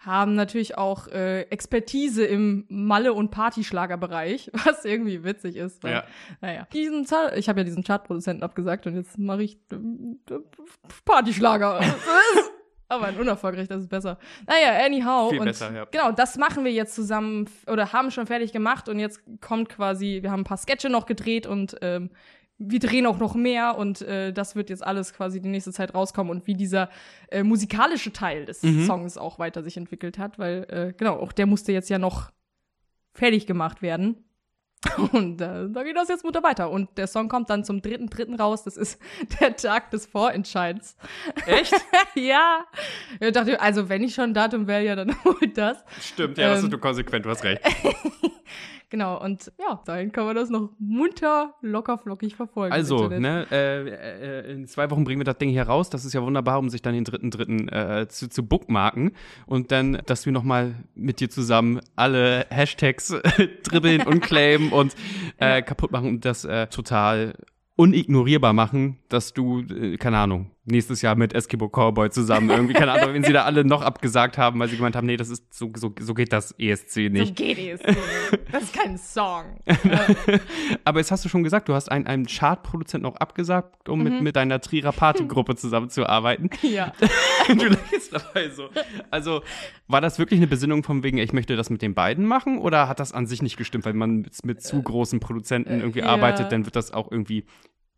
[0.00, 5.82] haben natürlich auch äh, Expertise im Malle- und Partyschlagerbereich, was irgendwie witzig ist.
[5.82, 6.04] Weil, ja.
[6.40, 6.66] Naja.
[6.72, 10.38] Diesen ich habe ja diesen Chartproduzenten abgesagt und jetzt mache ich äh,
[11.04, 11.80] Partyschlager.
[12.90, 14.18] Aber ein unerfolgreich, das ist besser.
[14.46, 15.28] Naja, anyhow.
[15.28, 15.84] Viel und besser, ja.
[15.90, 20.20] Genau, das machen wir jetzt zusammen oder haben schon fertig gemacht und jetzt kommt quasi,
[20.22, 22.10] wir haben ein paar Sketche noch gedreht und ähm,
[22.58, 25.94] wir drehen auch noch mehr und äh, das wird jetzt alles quasi die nächste Zeit
[25.94, 26.90] rauskommen und wie dieser
[27.30, 28.84] äh, musikalische Teil des mhm.
[28.84, 32.32] Songs auch weiter sich entwickelt hat, weil äh, genau, auch der musste jetzt ja noch
[33.18, 34.24] fertig gemacht werden.
[35.12, 36.70] Und äh, da geht das jetzt munter weiter.
[36.70, 38.62] Und der Song kommt dann zum dritten, dritten raus.
[38.62, 39.00] Das ist
[39.40, 40.96] der Tag des Vorentscheids.
[41.46, 41.74] Echt?
[42.14, 42.64] ja.
[43.20, 45.84] Ich dachte, also wenn ich schon Datum wäre, ja, dann hol das.
[46.00, 47.60] Stimmt, ja, ähm, das ist du konsequent, du hast recht.
[48.90, 52.72] Genau, und ja, dahin kann man das noch munter, locker, flockig verfolgen.
[52.72, 55.90] Also, ne, äh, äh, in zwei Wochen bringen wir das Ding hier raus.
[55.90, 59.12] Das ist ja wunderbar, um sich dann den dritten, dritten äh, zu, zu bookmarken.
[59.46, 63.08] Und dann, dass wir nochmal mit dir zusammen alle Hashtags
[63.64, 64.96] dribbeln und claimen und
[65.36, 67.34] äh, kaputt machen und das äh, total
[67.76, 72.92] unignorierbar machen, dass du, äh, keine Ahnung, nächstes Jahr mit Eskimo Cowboy zusammen irgendwie, keine
[72.92, 75.52] Ahnung, wenn sie da alle noch abgesagt haben, weil sie gemeint haben, nee, das ist
[75.52, 77.28] so, so, so geht das ESC nicht.
[77.28, 77.96] So geht ESC
[78.52, 79.44] Das ist kein Song.
[80.84, 84.04] Aber jetzt hast du schon gesagt, du hast einen, einen Chartproduzenten auch abgesagt, um mhm.
[84.04, 86.50] mit, mit deiner Trierer Partygruppe zusammenzuarbeiten.
[86.68, 86.92] Ja.
[87.48, 88.68] du lächelst dabei so.
[89.10, 89.42] Also,
[89.86, 92.58] war das wirklich eine Besinnung von wegen, ich möchte das mit den beiden machen?
[92.58, 95.78] Oder hat das an sich nicht gestimmt, weil man mit, mit zu großen Produzenten äh,
[95.78, 96.06] irgendwie ja.
[96.06, 97.46] arbeitet, dann wird das auch irgendwie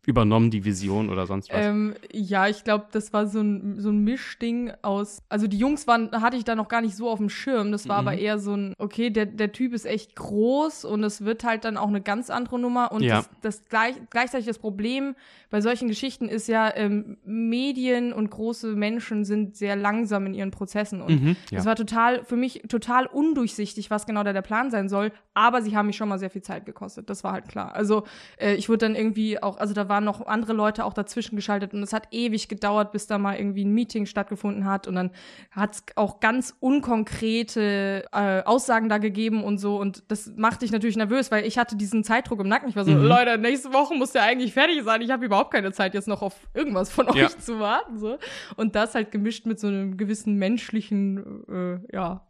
[0.05, 1.63] übernommen, die Vision oder sonst was?
[1.63, 5.21] Ähm, ja, ich glaube, das war so ein, so ein Mischding aus.
[5.29, 7.71] Also die Jungs waren, hatte ich da noch gar nicht so auf dem Schirm.
[7.71, 8.07] Das war mhm.
[8.07, 11.65] aber eher so ein, okay, der, der Typ ist echt groß und es wird halt
[11.65, 12.91] dann auch eine ganz andere Nummer.
[12.91, 13.17] Und ja.
[13.17, 15.15] das, das gleich, gleichzeitig das Problem
[15.51, 20.49] bei solchen Geschichten ist ja, ähm, Medien und große Menschen sind sehr langsam in ihren
[20.49, 21.01] Prozessen.
[21.01, 21.63] Und mhm, ja.
[21.63, 25.11] war total, für mich total undurchsichtig, was genau da der Plan sein soll.
[25.35, 27.09] Aber sie haben mich schon mal sehr viel Zeit gekostet.
[27.09, 27.75] Das war halt klar.
[27.75, 28.03] Also
[28.37, 31.73] äh, ich wurde dann irgendwie auch, also da waren noch andere Leute auch dazwischen geschaltet
[31.73, 35.11] und es hat ewig gedauert, bis da mal irgendwie ein Meeting stattgefunden hat und dann
[35.51, 40.71] hat es auch ganz unkonkrete äh, Aussagen da gegeben und so und das macht dich
[40.71, 42.69] natürlich nervös, weil ich hatte diesen Zeitdruck im Nacken.
[42.69, 43.03] Ich war so, mhm.
[43.03, 45.01] Leute, nächste Woche muss der eigentlich fertig sein.
[45.01, 47.27] Ich habe überhaupt keine Zeit jetzt noch auf irgendwas von euch ja.
[47.27, 48.17] zu warten so
[48.55, 52.21] und das halt gemischt mit so einem gewissen menschlichen äh, ja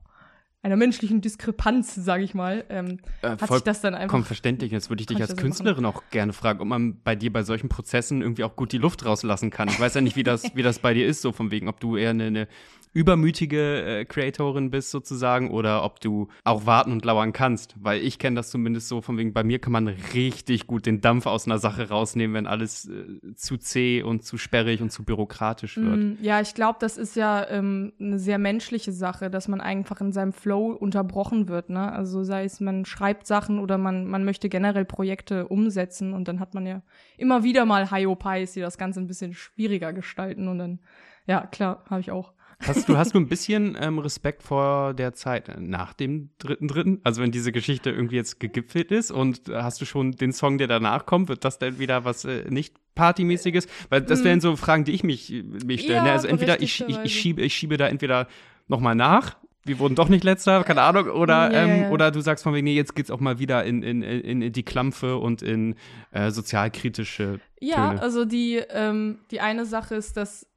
[0.63, 4.11] einer menschlichen Diskrepanz, sage ich mal, ähm, äh, hat sich das dann einfach.
[4.11, 4.71] Komm, verständlich.
[4.71, 5.97] Jetzt würde ich dich als Künstlerin machen.
[5.97, 9.05] auch gerne fragen, ob man bei dir bei solchen Prozessen irgendwie auch gut die Luft
[9.05, 9.69] rauslassen kann.
[9.69, 11.79] Ich weiß ja nicht, wie das, wie das bei dir ist, so von wegen, ob
[11.79, 12.47] du eher eine, eine
[12.93, 18.19] übermütige äh, Creatorin bist sozusagen oder ob du auch warten und lauern kannst, weil ich
[18.19, 21.45] kenne das zumindest so von wegen bei mir kann man richtig gut den Dampf aus
[21.45, 25.97] einer Sache rausnehmen, wenn alles äh, zu zäh und zu sperrig und zu bürokratisch wird.
[25.97, 30.01] Mm, ja, ich glaube, das ist ja ähm, eine sehr menschliche Sache, dass man einfach
[30.01, 31.91] in seinem Flow unterbrochen wird, ne?
[31.93, 36.39] Also sei es man schreibt Sachen oder man man möchte generell Projekte umsetzen und dann
[36.39, 36.81] hat man ja
[37.17, 40.79] immer wieder mal Hyopies, die das Ganze ein bisschen schwieriger gestalten und dann
[41.27, 42.33] ja, klar, habe ich auch.
[42.67, 47.01] Hast du, hast du ein bisschen ähm, Respekt vor der Zeit nach dem dritten dritten?
[47.03, 50.67] Also wenn diese Geschichte irgendwie jetzt gegipfelt ist und hast du schon den Song, der
[50.67, 53.67] danach kommt, wird das dann wieder was äh, nicht Partymäßiges?
[53.89, 56.01] Weil das wären so Fragen, die ich mich, mich stelle.
[56.01, 56.07] Ne?
[56.09, 58.27] Ja, Also entweder ich, ich, ich, schiebe, ich schiebe da entweder
[58.67, 61.89] nochmal nach, wir wurden doch nicht letzter, keine Ahnung, oder, ja, ähm, ja.
[61.91, 64.53] oder du sagst von wegen, nee, jetzt geht's auch mal wieder in, in, in, in
[64.53, 65.75] die Klampfe und in
[66.11, 68.01] äh, sozialkritische Ja, Töne.
[68.01, 70.47] also die, ähm, die eine Sache ist, dass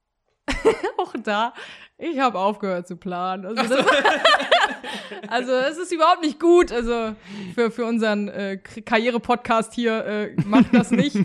[0.98, 1.52] auch da
[1.98, 3.46] ich habe aufgehört zu planen.
[3.46, 3.76] Also,
[5.28, 6.72] also es ist überhaupt nicht gut.
[6.72, 7.14] Also
[7.54, 11.16] für, für unseren äh, Karriere-Podcast hier äh, macht das nicht.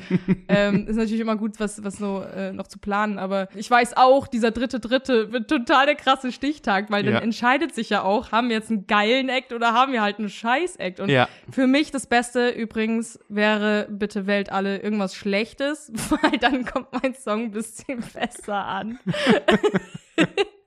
[0.48, 3.20] ähm, ist natürlich immer gut, was, was so äh, noch zu planen.
[3.20, 7.20] Aber ich weiß auch, dieser dritte Dritte wird total der krasse Stichtag, weil dann ja.
[7.20, 10.30] entscheidet sich ja auch, haben wir jetzt einen geilen Act oder haben wir halt einen
[10.30, 11.00] Scheiß-Act.
[11.00, 11.28] Und ja.
[11.52, 17.14] für mich das Beste übrigens wäre, bitte wählt alle irgendwas Schlechtes, weil dann kommt mein
[17.14, 19.00] Song ein bisschen besser an.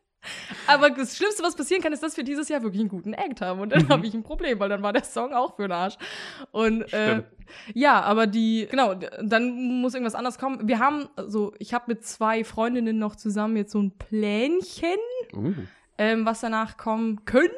[0.67, 3.41] Aber das Schlimmste, was passieren kann, ist, dass wir dieses Jahr wirklich einen guten Act
[3.41, 3.61] haben.
[3.61, 3.89] Und dann mhm.
[3.89, 5.97] habe ich ein Problem, weil dann war der Song auch für den Arsch.
[6.51, 7.23] Und äh,
[7.75, 10.67] ja, aber die, genau, dann muss irgendwas anderes kommen.
[10.67, 14.99] Wir haben, also ich habe mit zwei Freundinnen noch zusammen jetzt so ein Plänchen,
[15.35, 15.53] uh.
[15.99, 17.53] ähm, was danach kommen könnte.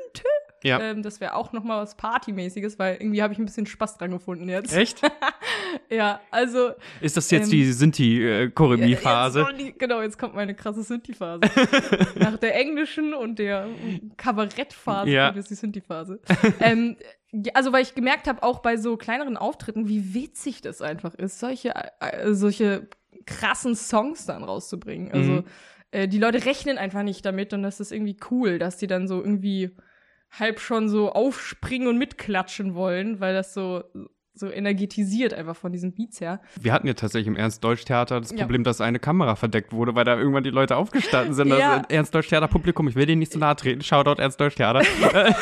[0.64, 0.80] Ja.
[0.80, 3.98] Ähm, das wäre auch noch mal was Partymäßiges, weil irgendwie habe ich ein bisschen Spaß
[3.98, 4.74] dran gefunden jetzt.
[4.74, 5.00] Echt?
[5.90, 9.44] Ja, also Ist das jetzt Ähm, die Sinti-Choreografie-Phase?
[9.44, 11.42] Kommt die, genau, jetzt kommt meine krasse Synthi-Phase.
[12.18, 13.66] Nach der englischen und der
[14.16, 15.26] Kabarettphase Ja.
[15.26, 16.20] kommt jetzt die Synthi-Phase.
[16.60, 16.96] ähm,
[17.32, 21.14] ja, also, weil ich gemerkt habe, auch bei so kleineren Auftritten, wie witzig das einfach
[21.14, 22.88] ist, solche, äh, solche
[23.26, 25.10] krassen Songs dann rauszubringen.
[25.12, 25.44] Also, Mhm.
[25.90, 29.08] äh, die Leute rechnen einfach nicht damit und das ist irgendwie cool, dass die dann
[29.08, 29.70] so irgendwie
[30.38, 33.84] halb schon so aufspringen und mitklatschen wollen, weil das so,
[34.36, 36.40] so energetisiert einfach von diesen Beats her.
[36.60, 38.38] Wir hatten ja tatsächlich im Ernst-Deutsch-Theater das Ja.
[38.38, 41.44] Problem, dass eine Kamera verdeckt wurde, weil da irgendwann die Leute aufgestanden sind.
[41.54, 41.78] Ja.
[41.80, 43.80] Das Ernst-Deutsch-Theater-Publikum, ich will denen nicht zu nahe treten.
[43.82, 44.82] Shoutout Ernst-Deutsch-Theater.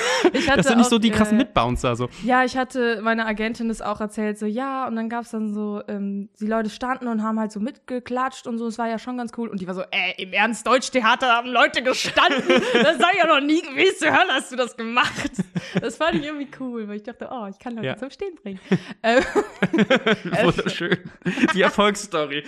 [0.57, 1.97] Das sind nicht so die krassen äh, Mitbouncer.
[1.97, 2.09] So.
[2.25, 5.83] Ja, ich hatte, meine Agentin das auch erzählt, so, ja, und dann gab's dann so,
[5.89, 9.17] ähm, die Leute standen und haben halt so mitgeklatscht und so, es war ja schon
[9.17, 9.49] ganz cool.
[9.49, 12.43] Und die war so, äh, im Ernst-Deutsch-Theater haben Leute gestanden,
[12.75, 15.13] das sei ja noch nie gewesen, Hölle hast du das gemacht.
[15.81, 17.97] Das fand ich irgendwie cool, weil ich dachte, oh, ich kann Leute Ja.
[17.97, 18.61] zum Stehen bringen.
[19.03, 19.23] Ähm,
[20.43, 20.99] Wunderschön.
[21.55, 22.45] Die Erfolgsstory.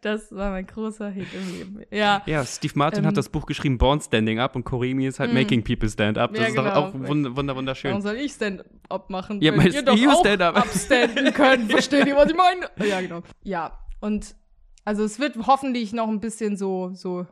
[0.00, 1.82] das war mein großer Hit im Leben.
[1.90, 3.08] Ja, Ja, Steve Martin Ähm.
[3.08, 5.38] hat das Buch geschrieben, Born Standing Up und Koremi ist halt Mhm.
[5.38, 6.30] Making People Stand Up.
[6.32, 6.76] Das Ja, ist doch genau.
[6.76, 7.90] auch wund wunder wunderschön.
[7.90, 9.40] warum soll ich Stand-up machen?
[9.42, 10.56] Ja, meinst ihr doch auch Stand-up?
[10.56, 11.70] abstanden könnt.
[11.70, 12.68] Versteht ihr, was ich meine?
[12.88, 13.22] Ja, genau.
[13.42, 14.34] Ja, und
[14.84, 17.26] also es wird hoffentlich noch ein bisschen so, so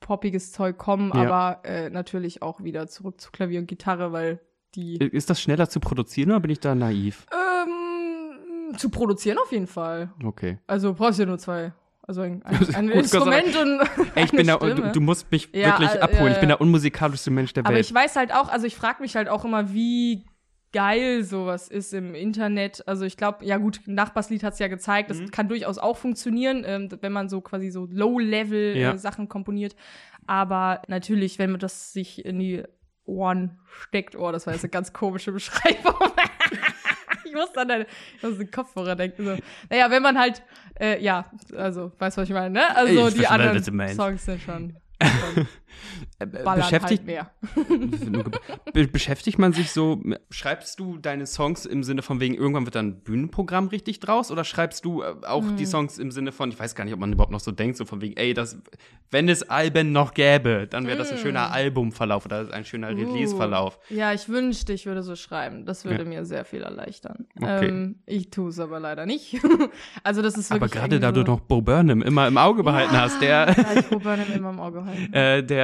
[0.00, 1.30] poppiges Zeug kommen, Ja.
[1.30, 4.40] aber äh, natürlich auch wieder zurück zu Klavier und Gitarre, weil
[4.74, 7.26] die Ist das schneller zu produzieren oder bin ich da naiv?
[7.32, 10.10] ähm, zu produzieren auf jeden Fall.
[10.24, 10.58] Okay.
[10.66, 11.72] Also brauchst du ja nur zwei.
[12.06, 12.88] Also ein, ein, ein.
[12.90, 13.80] Instrument und
[14.14, 16.26] Ey, ich bin da, du, du musst mich Ja, wirklich äh, abholen.
[16.26, 17.86] ja, Ich bin der unmusikalischste Mensch der Aber Welt.
[17.86, 20.24] ich weiß halt auch, also ich frage mich halt auch immer, wie
[20.72, 22.86] geil sowas ist im Internet.
[22.86, 25.30] Also ich glaube, ja gut, Nachbarslied hat es ja gezeigt, das Mhm.
[25.32, 28.92] kann durchaus auch funktionieren, ähm, wenn man so quasi so Low-Level Ja.
[28.92, 29.74] äh, Sachen komponiert.
[30.28, 32.62] Aber natürlich, wenn man das sich in die
[33.10, 35.94] Ohren steckt, oh, das war jetzt eine ganz komische Beschreibung.
[37.24, 39.24] ich muss an deine, ich den Kopfhörer denken.
[39.24, 39.36] So.
[39.68, 40.42] Naja, wenn man halt,
[40.78, 42.76] äh, ja, also, weißt du, was ich meine, ne?
[42.76, 43.62] Also Ich die anderen.
[43.94, 45.48] Songs sind schon, schon
[46.18, 47.30] ballern beschäftigt, halt mehr.
[48.72, 52.74] Be beschäftigt man sich so, schreibst du deine Songs im Sinne von wegen, irgendwann wird
[52.74, 55.56] dann ein Bühnenprogramm richtig draus oder schreibst du äh, auch Hm.
[55.56, 57.76] die Songs im Sinne von, ich weiß gar nicht, ob man überhaupt noch so denkt,
[57.76, 58.58] so von wegen, ey, das,
[59.10, 63.78] wenn es Alben noch gäbe, dann wäre das ein schöner Albumverlauf oder ein schöner Releaseverlauf.
[63.90, 65.64] Uh, ja, ich wünschte, ich würde so schreiben.
[65.66, 66.08] Das würde Ja.
[66.08, 67.26] mir sehr viel erleichtern.
[67.40, 67.68] Okay.
[67.68, 69.36] Ähm, ich tue es aber leider nicht.
[70.04, 72.92] also das ist Aber wirklich gerade da du noch Bo Burnham immer im Auge behalten
[72.98, 75.12] hast, der, Ja, ich Bo Burnham immer im Auge halten.
[75.12, 75.59] äh, der,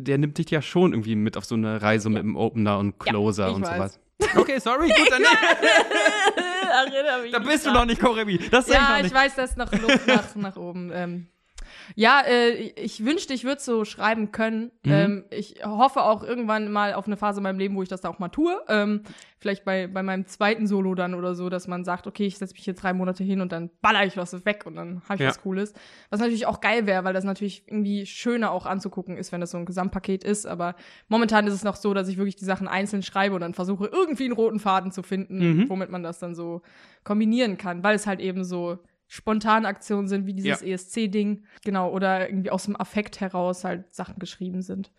[0.00, 2.98] der nimmt dich ja schon irgendwie mit auf so eine Reise mit dem Opener und
[2.98, 3.76] Closer ich und weiß.
[3.76, 4.00] sowas.
[4.36, 5.22] Okay, sorry, gut, dann
[6.92, 8.00] Erinnere mich da bist du noch nicht.
[8.52, 9.14] Das sag Ja, ich noch ich nicht.
[9.14, 10.90] weiß, da ist noch Luft nach, nach oben.
[10.94, 11.26] Ähm,
[11.96, 14.70] ja, äh, ich wünschte, ich würde so schreiben können.
[14.84, 14.92] Mhm.
[14.92, 18.00] Ähm, ich hoffe auch irgendwann mal auf eine Phase in meinem Leben, wo ich das
[18.00, 18.60] da auch mal tue.
[18.68, 19.02] Ähm,
[19.38, 22.54] vielleicht bei, bei meinem zweiten Solo dann oder so, dass man sagt, okay, ich setze
[22.54, 25.20] mich hier drei Monate hin und dann baller ich was weg und dann habe ich
[25.20, 25.28] Ja.
[25.28, 25.72] was Cooles.
[26.10, 29.50] Was natürlich auch geil wäre, weil das natürlich irgendwie schöner auch anzugucken ist, wenn das
[29.50, 30.46] so ein Gesamtpaket ist.
[30.46, 30.74] Aber
[31.08, 33.86] momentan ist es noch so, dass ich wirklich die Sachen einzeln schreibe und dann versuche,
[33.86, 35.68] irgendwie einen roten Faden zu finden, Mhm.
[35.70, 36.62] womit man das dann so
[37.04, 38.78] kombinieren kann, weil es halt eben so
[39.10, 40.68] spontane Aktionen sind, wie dieses Ja.
[40.68, 44.92] ESC-Ding, genau, oder irgendwie aus dem Affekt heraus halt Sachen geschrieben sind.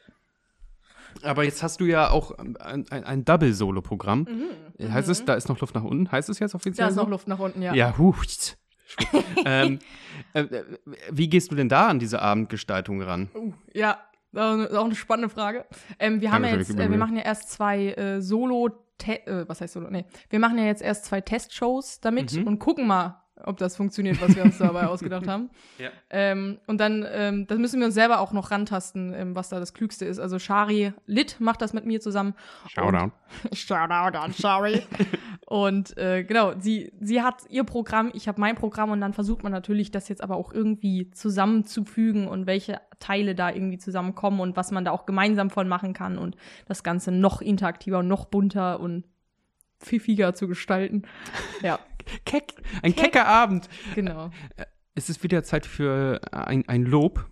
[1.24, 4.28] Aber jetzt hast du ja auch ähm, ein, ein, Double-Solo-Programm.
[4.82, 6.12] Heißt es, da ist noch Luft nach unten?
[6.12, 6.86] Heißt es jetzt offiziell?
[6.88, 7.74] Da ist noch Luft nach unten, ja.
[7.74, 8.14] Ja, huh.
[9.46, 9.80] ähm,
[10.34, 10.64] äh, äh,
[11.10, 13.30] wie gehst du denn da an diese Abendgestaltung ran?
[13.34, 13.98] Uh, ja,
[14.36, 15.66] auch eine, auch eine spannende Frage.
[16.00, 18.70] Ähm, wir haben ja jetzt, äh, wir machen ja erst zwei äh, Solo,
[19.06, 19.90] äh, was heißt Solo?
[19.90, 22.48] Nee, wir machen ja jetzt erst zwei Testshows damit Mhm.
[22.48, 25.50] und gucken mal, ob das funktioniert, was wir uns dabei ausgedacht haben.
[25.78, 25.90] Ja.
[26.10, 29.60] Ähm, und dann, ähm, das müssen wir uns selber auch noch rantasten, ähm, was da
[29.60, 30.20] das Klügste ist.
[30.20, 32.36] Also Shari Litt macht das mit mir zusammen.
[32.68, 33.12] Showdown.
[33.54, 34.84] Shoutout an Shari.
[35.48, 39.42] und äh, genau, sie, sie hat ihr Programm, ich habe mein Programm und dann versucht
[39.44, 44.56] man natürlich, das jetzt aber auch irgendwie zusammenzufügen und welche Teile da irgendwie zusammenkommen und
[44.56, 46.36] was man da auch gemeinsam von machen kann und
[46.68, 49.06] das Ganze noch interaktiver und noch bunter und
[49.82, 51.04] pfiffiger zu gestalten.
[51.62, 51.80] Ja,
[52.26, 52.54] Keck.
[52.84, 53.14] Ein Keck.
[53.14, 53.70] kecker Abend.
[53.96, 54.32] genau.
[54.96, 57.26] Es ist wieder Zeit für ein, ein Lob.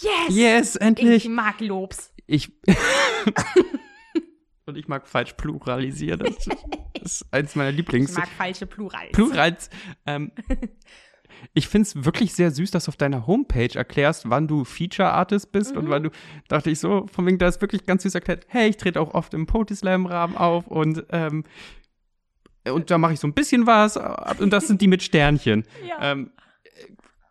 [0.00, 0.10] Yes!
[0.36, 1.24] Yes, endlich.
[1.26, 2.12] Ich mag Lobs.
[2.26, 2.52] Ich.
[4.66, 6.18] Und ich mag falsch pluralisieren.
[6.20, 6.48] Das ist,
[6.94, 8.16] das ist eins meiner Ich Lieblings.
[8.16, 9.12] mag falsche Plurals.
[9.12, 9.70] Plurals.
[10.06, 10.32] Ähm,
[11.54, 15.52] ich finde es wirklich sehr süß, dass du auf deiner Homepage erklärst, wann du Feature-Artist
[15.52, 15.78] bist Mhm.
[15.82, 16.10] und wann du,
[16.48, 19.14] dachte ich so, von wegen, da ist wirklich ganz süß erklärt, hey, ich trete auch
[19.14, 21.44] oft im Poetry-Slam-Rahmen auf und, ähm,
[22.72, 23.96] und da mache ich so ein bisschen was
[24.38, 25.64] und das sind die mit Sternchen.
[25.86, 26.12] ja.
[26.12, 26.30] Ähm,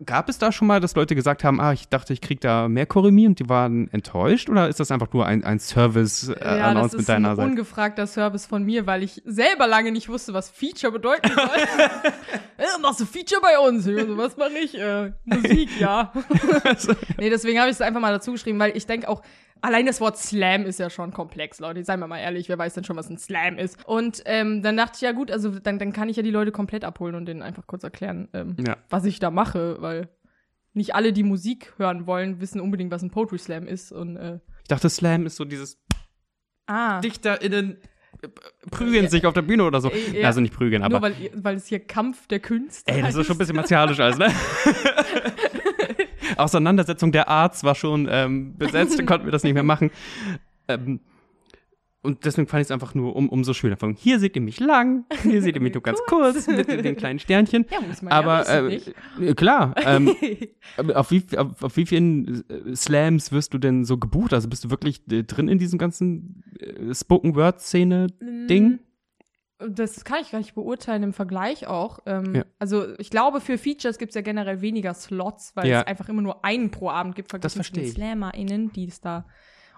[0.03, 2.67] Gab es da schon mal, dass Leute gesagt haben, ah, ich dachte, ich krieg da
[2.67, 4.49] mehr Chorämie und die waren enttäuscht?
[4.49, 7.49] Oder ist das einfach nur ein, ein Service-Announcement ja, das ist deiner ein Seite?
[7.49, 11.45] ungefragter Service von mir, weil ich selber lange nicht wusste, was Feature bedeuten soll.
[12.57, 13.85] äh, machst du Feature bei uns?
[13.85, 14.77] So, was mache ich?
[14.77, 16.11] Äh, Musik, ja.
[17.17, 19.21] nee, deswegen habe ich es einfach mal dazu geschrieben, weil ich denke auch,
[19.65, 21.83] Allein das Wort Slam ist ja schon komplex, Leute.
[21.83, 23.83] Seien wir mal ehrlich, wer weiß denn schon, was ein Slam ist?
[23.87, 26.51] Und ähm, dann dachte ich, ja gut, also dann, dann kann ich ja die Leute
[26.51, 28.77] komplett abholen und denen einfach kurz erklären, ähm, Ja.
[28.91, 30.09] was ich da mache, weil
[30.73, 33.91] nicht alle, die Musik hören wollen, wissen unbedingt, was ein Poetry Slam ist.
[33.91, 35.81] Und äh, Ich dachte, Slam ist so dieses
[36.67, 37.77] ah, DichterInnen
[38.21, 38.27] äh,
[38.69, 39.89] prügeln sich auf der Bühne oder so.
[39.89, 40.27] Äh, ja.
[40.27, 41.01] Also nicht prügeln, nur aber.
[41.01, 43.99] weil, ihr- weil es hier Kampf der Künste Ey, das ist schon ein bisschen martialisch
[43.99, 44.27] alles, ne?
[46.37, 49.91] Auseinandersetzung der Arts war schon ähm, besetzt, konnten wir das nicht mehr machen.
[50.67, 50.99] Ähm,
[52.05, 53.77] und deswegen fand ich es einfach nur um, umso schöner.
[53.77, 56.95] Von hier seht ihr mich lang, hier seht ihr mich nur ganz kurz mit den
[56.95, 57.65] kleinen Sternchen.
[57.71, 60.15] Ja, muss man Aber ja wissen, äh, äh, klar, ähm,
[60.93, 64.33] auf, wie, auf, auf wie vielen äh, Slams wirst du denn so gebucht?
[64.33, 68.67] Also bist du wirklich äh, drin in diesem ganzen äh, Spoken-Word-Szene-Ding?
[68.67, 68.79] Mm,
[69.59, 71.99] Das kann ich gar nicht beurteilen im Vergleich auch.
[72.05, 72.43] Ähm, Ja.
[72.59, 75.81] Also ich glaube, für Features gibt es ja generell weniger Slots, weil Ja.
[75.81, 77.71] es einfach immer nur einen pro Abend gibt, verglichen zu ich.
[77.71, 79.25] den SlammerInnen, die es da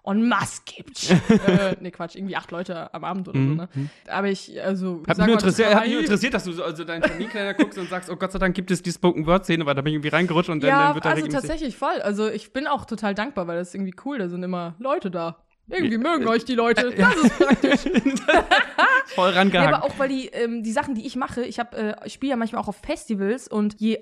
[0.04, 1.12] en masse gibt.
[1.48, 3.70] äh, nee, Quatsch, irgendwie acht Leute am Abend oder so, ne?
[4.08, 5.04] Aber ich, also.
[5.06, 7.78] Hat mich, nur interessiert, hat mich nur interessiert, dass du so also deinen Terminkalender guckst
[7.78, 10.10] und sagst, oh Gott sei Dank gibt es die Spoken-Word-Szene, weil da bin ich irgendwie
[10.16, 12.02] reingerutscht und dann, Ja, dann wird da also tatsächlich voll.
[12.02, 14.18] Also ich bin auch total dankbar, weil das ist irgendwie cool.
[14.18, 15.44] Da sind immer Leute da.
[15.70, 16.92] Irgendwie mögen euch die Leute.
[16.96, 17.82] Das ist praktisch.
[19.08, 19.74] voll Ja, rangehangen.
[19.74, 22.32] aber auch weil die, ähm, die Sachen, die ich mache, ich habe, äh, ich spiele
[22.32, 24.00] ja manchmal auch auf Festivals und je,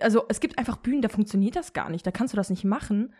[0.00, 2.64] also es gibt einfach Bühnen, da funktioniert das gar nicht, da kannst du das nicht
[2.64, 3.14] machen,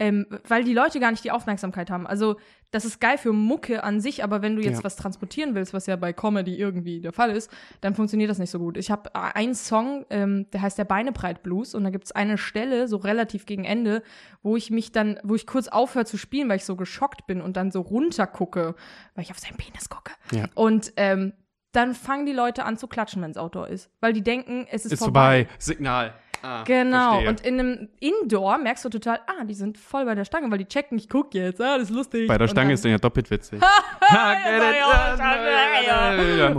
[0.00, 2.06] ähm, weil die Leute gar nicht die Aufmerksamkeit haben.
[2.06, 2.36] Also
[2.72, 4.84] das ist geil für Mucke an sich, aber wenn du jetzt Ja.
[4.84, 7.50] was transportieren willst, was ja bei Comedy irgendwie der Fall ist,
[7.82, 8.76] dann funktioniert das nicht so gut.
[8.78, 12.88] Ich habe einen Song, ähm, der heißt der Beinebreit Blues und da gibt's eine Stelle,
[12.88, 14.02] so relativ gegen Ende,
[14.42, 17.42] wo ich mich dann, wo ich kurz aufhöre zu spielen, weil ich so geschockt bin
[17.42, 18.74] und dann so runter gucke,
[19.14, 20.12] weil ich auf seinen Penis gucke.
[20.32, 20.46] Ja.
[20.54, 21.34] Und ähm,
[21.72, 23.90] dann fangen die Leute an zu klatschen, wenn es Outdoor ist.
[24.00, 25.46] Weil die denken, es ist, ist vorbei.
[25.58, 26.14] Signal.
[26.42, 27.12] Ah, Genau.
[27.12, 27.28] verstehe.
[27.30, 30.58] Und in einem Indoor merkst du total, ah, die sind voll bei der Stange, weil
[30.58, 32.26] die checken, ich guck jetzt, ah, das ist lustig.
[32.28, 33.60] bei der Stange dann- ist dann ja doppelt witzig.
[33.62, 34.60] Okay.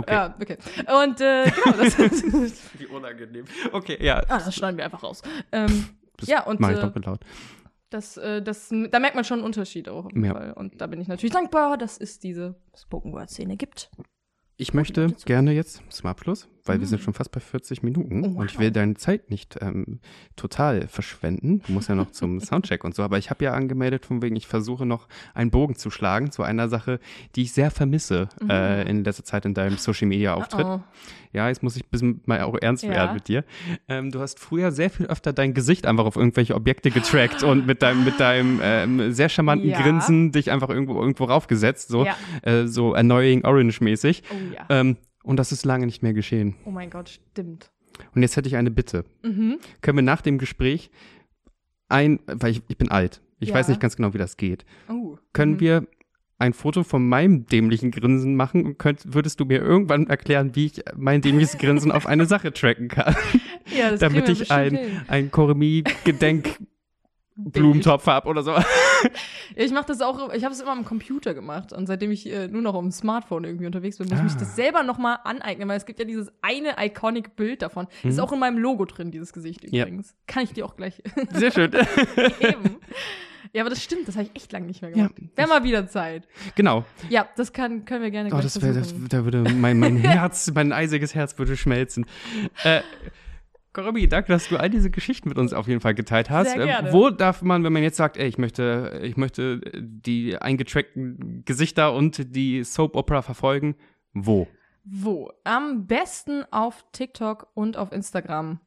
[0.08, 0.56] Ja, okay.
[1.02, 1.98] Und äh, genau, das,
[2.78, 3.44] Wie unangenehm.
[3.72, 4.18] Okay, ja.
[4.28, 5.22] ah, das schneiden wir einfach raus.
[5.52, 7.20] Ähm, Das ja, und mach ich äh, doppelt laut.
[7.90, 10.08] das, äh, das, da merkt man schon einen Unterschied auch.
[10.14, 10.32] Ja.
[10.32, 10.52] Fall.
[10.52, 13.90] Und da bin ich natürlich dankbar, dass es diese Spoken-Word-Szene gibt.
[14.56, 18.36] Ich möchte gerne jetzt zum Abschluss, weil wir sind schon fast bei 40 Minuten Mhm.
[18.36, 20.00] Oh, und ich will deine Zeit nicht ähm,
[20.36, 21.62] total verschwenden.
[21.66, 24.36] Du musst ja noch zum Soundcheck und so, aber ich habe ja angemeldet von wegen,
[24.36, 27.00] ich versuche noch einen Bogen zu schlagen zu einer Sache,
[27.36, 30.66] die ich sehr vermisse äh, in letzter Zeit in deinem Social Media Auftritt.
[30.66, 30.72] Mhm.
[30.72, 30.80] Oh.
[31.34, 32.90] Ja, jetzt muss ich ein bisschen mal auch ernst Ja.
[32.90, 33.44] werden mit dir.
[33.88, 37.66] Ähm, du hast früher sehr viel öfter dein Gesicht einfach auf irgendwelche Objekte getrackt und
[37.66, 39.80] mit deinem, mit deinem ähm, sehr charmanten Ja.
[39.80, 42.16] Grinsen dich einfach irgendwo, irgendwo raufgesetzt, so, Ja.
[42.42, 44.22] äh, so Annoying Orange-mäßig.
[44.30, 44.66] Oh ja.
[45.22, 46.56] Und das ist lange nicht mehr geschehen.
[46.64, 47.70] Oh mein Gott, stimmt.
[48.14, 49.04] Und jetzt hätte ich eine Bitte.
[49.22, 49.58] Mhm.
[49.80, 50.90] Können wir nach dem Gespräch
[51.88, 53.54] ein, weil ich, ich bin alt, ich Ja.
[53.54, 54.64] weiß nicht ganz genau, wie das geht.
[54.88, 55.18] Oh.
[55.32, 55.60] Können mhm.
[55.60, 55.86] wir
[56.38, 60.66] ein Foto von meinem dämlichen Grinsen machen und könnt, würdest du mir irgendwann erklären, wie
[60.66, 63.14] ich mein dämliches Grinsen auf eine Sache tracken kann,
[63.78, 65.00] ja, das damit ich ein, hin.
[65.06, 66.58] ein Koremi-Gedenk
[67.36, 68.52] Blumentopf habe oder so.
[69.54, 72.26] Ja, ich mache das auch, ich habe es immer am Computer gemacht und seitdem ich
[72.32, 74.38] äh, nur noch dem Smartphone irgendwie unterwegs bin, muss ich mich Ah.
[74.38, 77.86] das selber nochmal aneignen, weil es gibt ja dieses eine iconic Bild davon.
[78.02, 78.20] Ist Mhm.
[78.22, 79.82] auch in meinem Logo drin, dieses Gesicht Ja.
[79.82, 80.14] übrigens.
[80.26, 81.02] Kann ich dir auch gleich
[81.32, 81.70] Sehr schön.
[82.40, 82.76] geben.
[83.52, 85.08] Ja, aber das stimmt, das habe ich echt lange nicht mehr Ja.
[85.08, 85.16] gemacht.
[85.36, 86.26] Wäre mal wieder Zeit.
[86.54, 86.84] genau.
[87.10, 89.96] Ja, das kann, können wir gerne Oh, gleich das wäre, das, da würde mein, mein
[89.98, 92.06] Herz, mein eisiges Herz würde schmelzen.
[92.62, 92.80] Äh,
[93.72, 96.50] Korobi, danke, dass du all diese Geschichten mit uns auf jeden Fall geteilt hast.
[96.52, 96.92] Sehr Äh, gerne.
[96.92, 101.94] wo darf man, wenn man jetzt sagt, ey, ich möchte, ich möchte die eingetrackten Gesichter
[101.94, 103.76] und die Soap Opera verfolgen,
[104.12, 104.46] wo?
[104.84, 105.30] Wo?
[105.44, 108.60] Am besten auf TikTok und auf Instagram.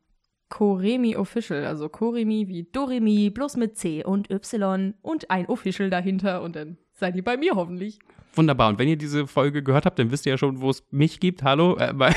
[0.49, 6.41] Koremi Official, also Koremi wie Doremi, bloß mit C und Y und ein Official dahinter
[6.43, 7.99] und dann seid ihr bei mir hoffentlich.
[8.36, 8.70] Wunderbar.
[8.70, 11.20] Und wenn ihr diese Folge gehört habt, dann wisst ihr ja schon, wo es mich
[11.20, 11.44] gibt.
[11.44, 12.14] Hallo, äh, mein,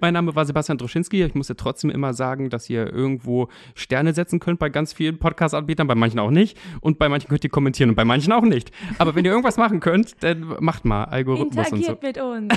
[0.00, 1.22] mein Name war Sebastian Droschinski.
[1.22, 5.18] Ich muss ja trotzdem immer sagen, dass ihr irgendwo Sterne setzen könnt bei ganz vielen
[5.18, 6.58] Podcast-Anbietern, bei manchen auch nicht.
[6.80, 8.70] Und bei manchen könnt ihr kommentieren und bei manchen auch nicht.
[8.98, 11.92] Aber wenn ihr irgendwas machen könnt, dann macht mal Algorithmus und so.
[11.92, 12.54] Interagiert mit uns.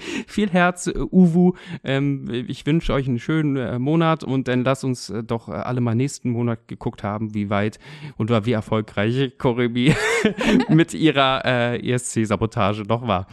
[0.26, 1.52] Viel Herz, äh, Uwu.
[1.84, 5.52] Ähm, ich wünsche euch einen schönen äh, Monat und dann lasst uns äh, doch äh,
[5.52, 7.78] alle mal nächsten Monat geguckt haben, wie weit
[8.16, 9.94] und wie erfolgreich Korebi
[10.68, 11.78] mit ihrer
[12.22, 13.26] die Sabotage noch war.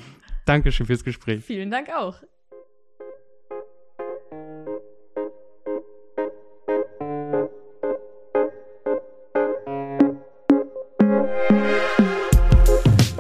[0.46, 1.44] Dankeschön fürs Gespräch.
[1.46, 2.16] Vielen Dank auch.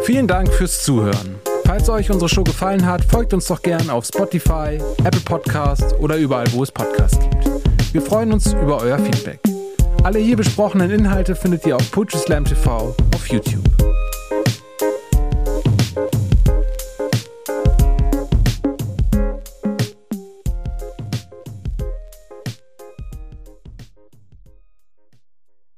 [0.03, 1.35] Vielen Dank fürs Zuhören.
[1.65, 6.17] Falls euch unsere Show gefallen hat, folgt uns doch gern auf Spotify, Apple Podcasts oder
[6.17, 7.93] überall, wo es Podcasts gibt.
[7.93, 9.39] Wir freuen uns über euer Feedback.
[10.03, 13.88] Alle hier besprochenen Inhalte findet ihr auf Poetry Slam TV auf YouTube.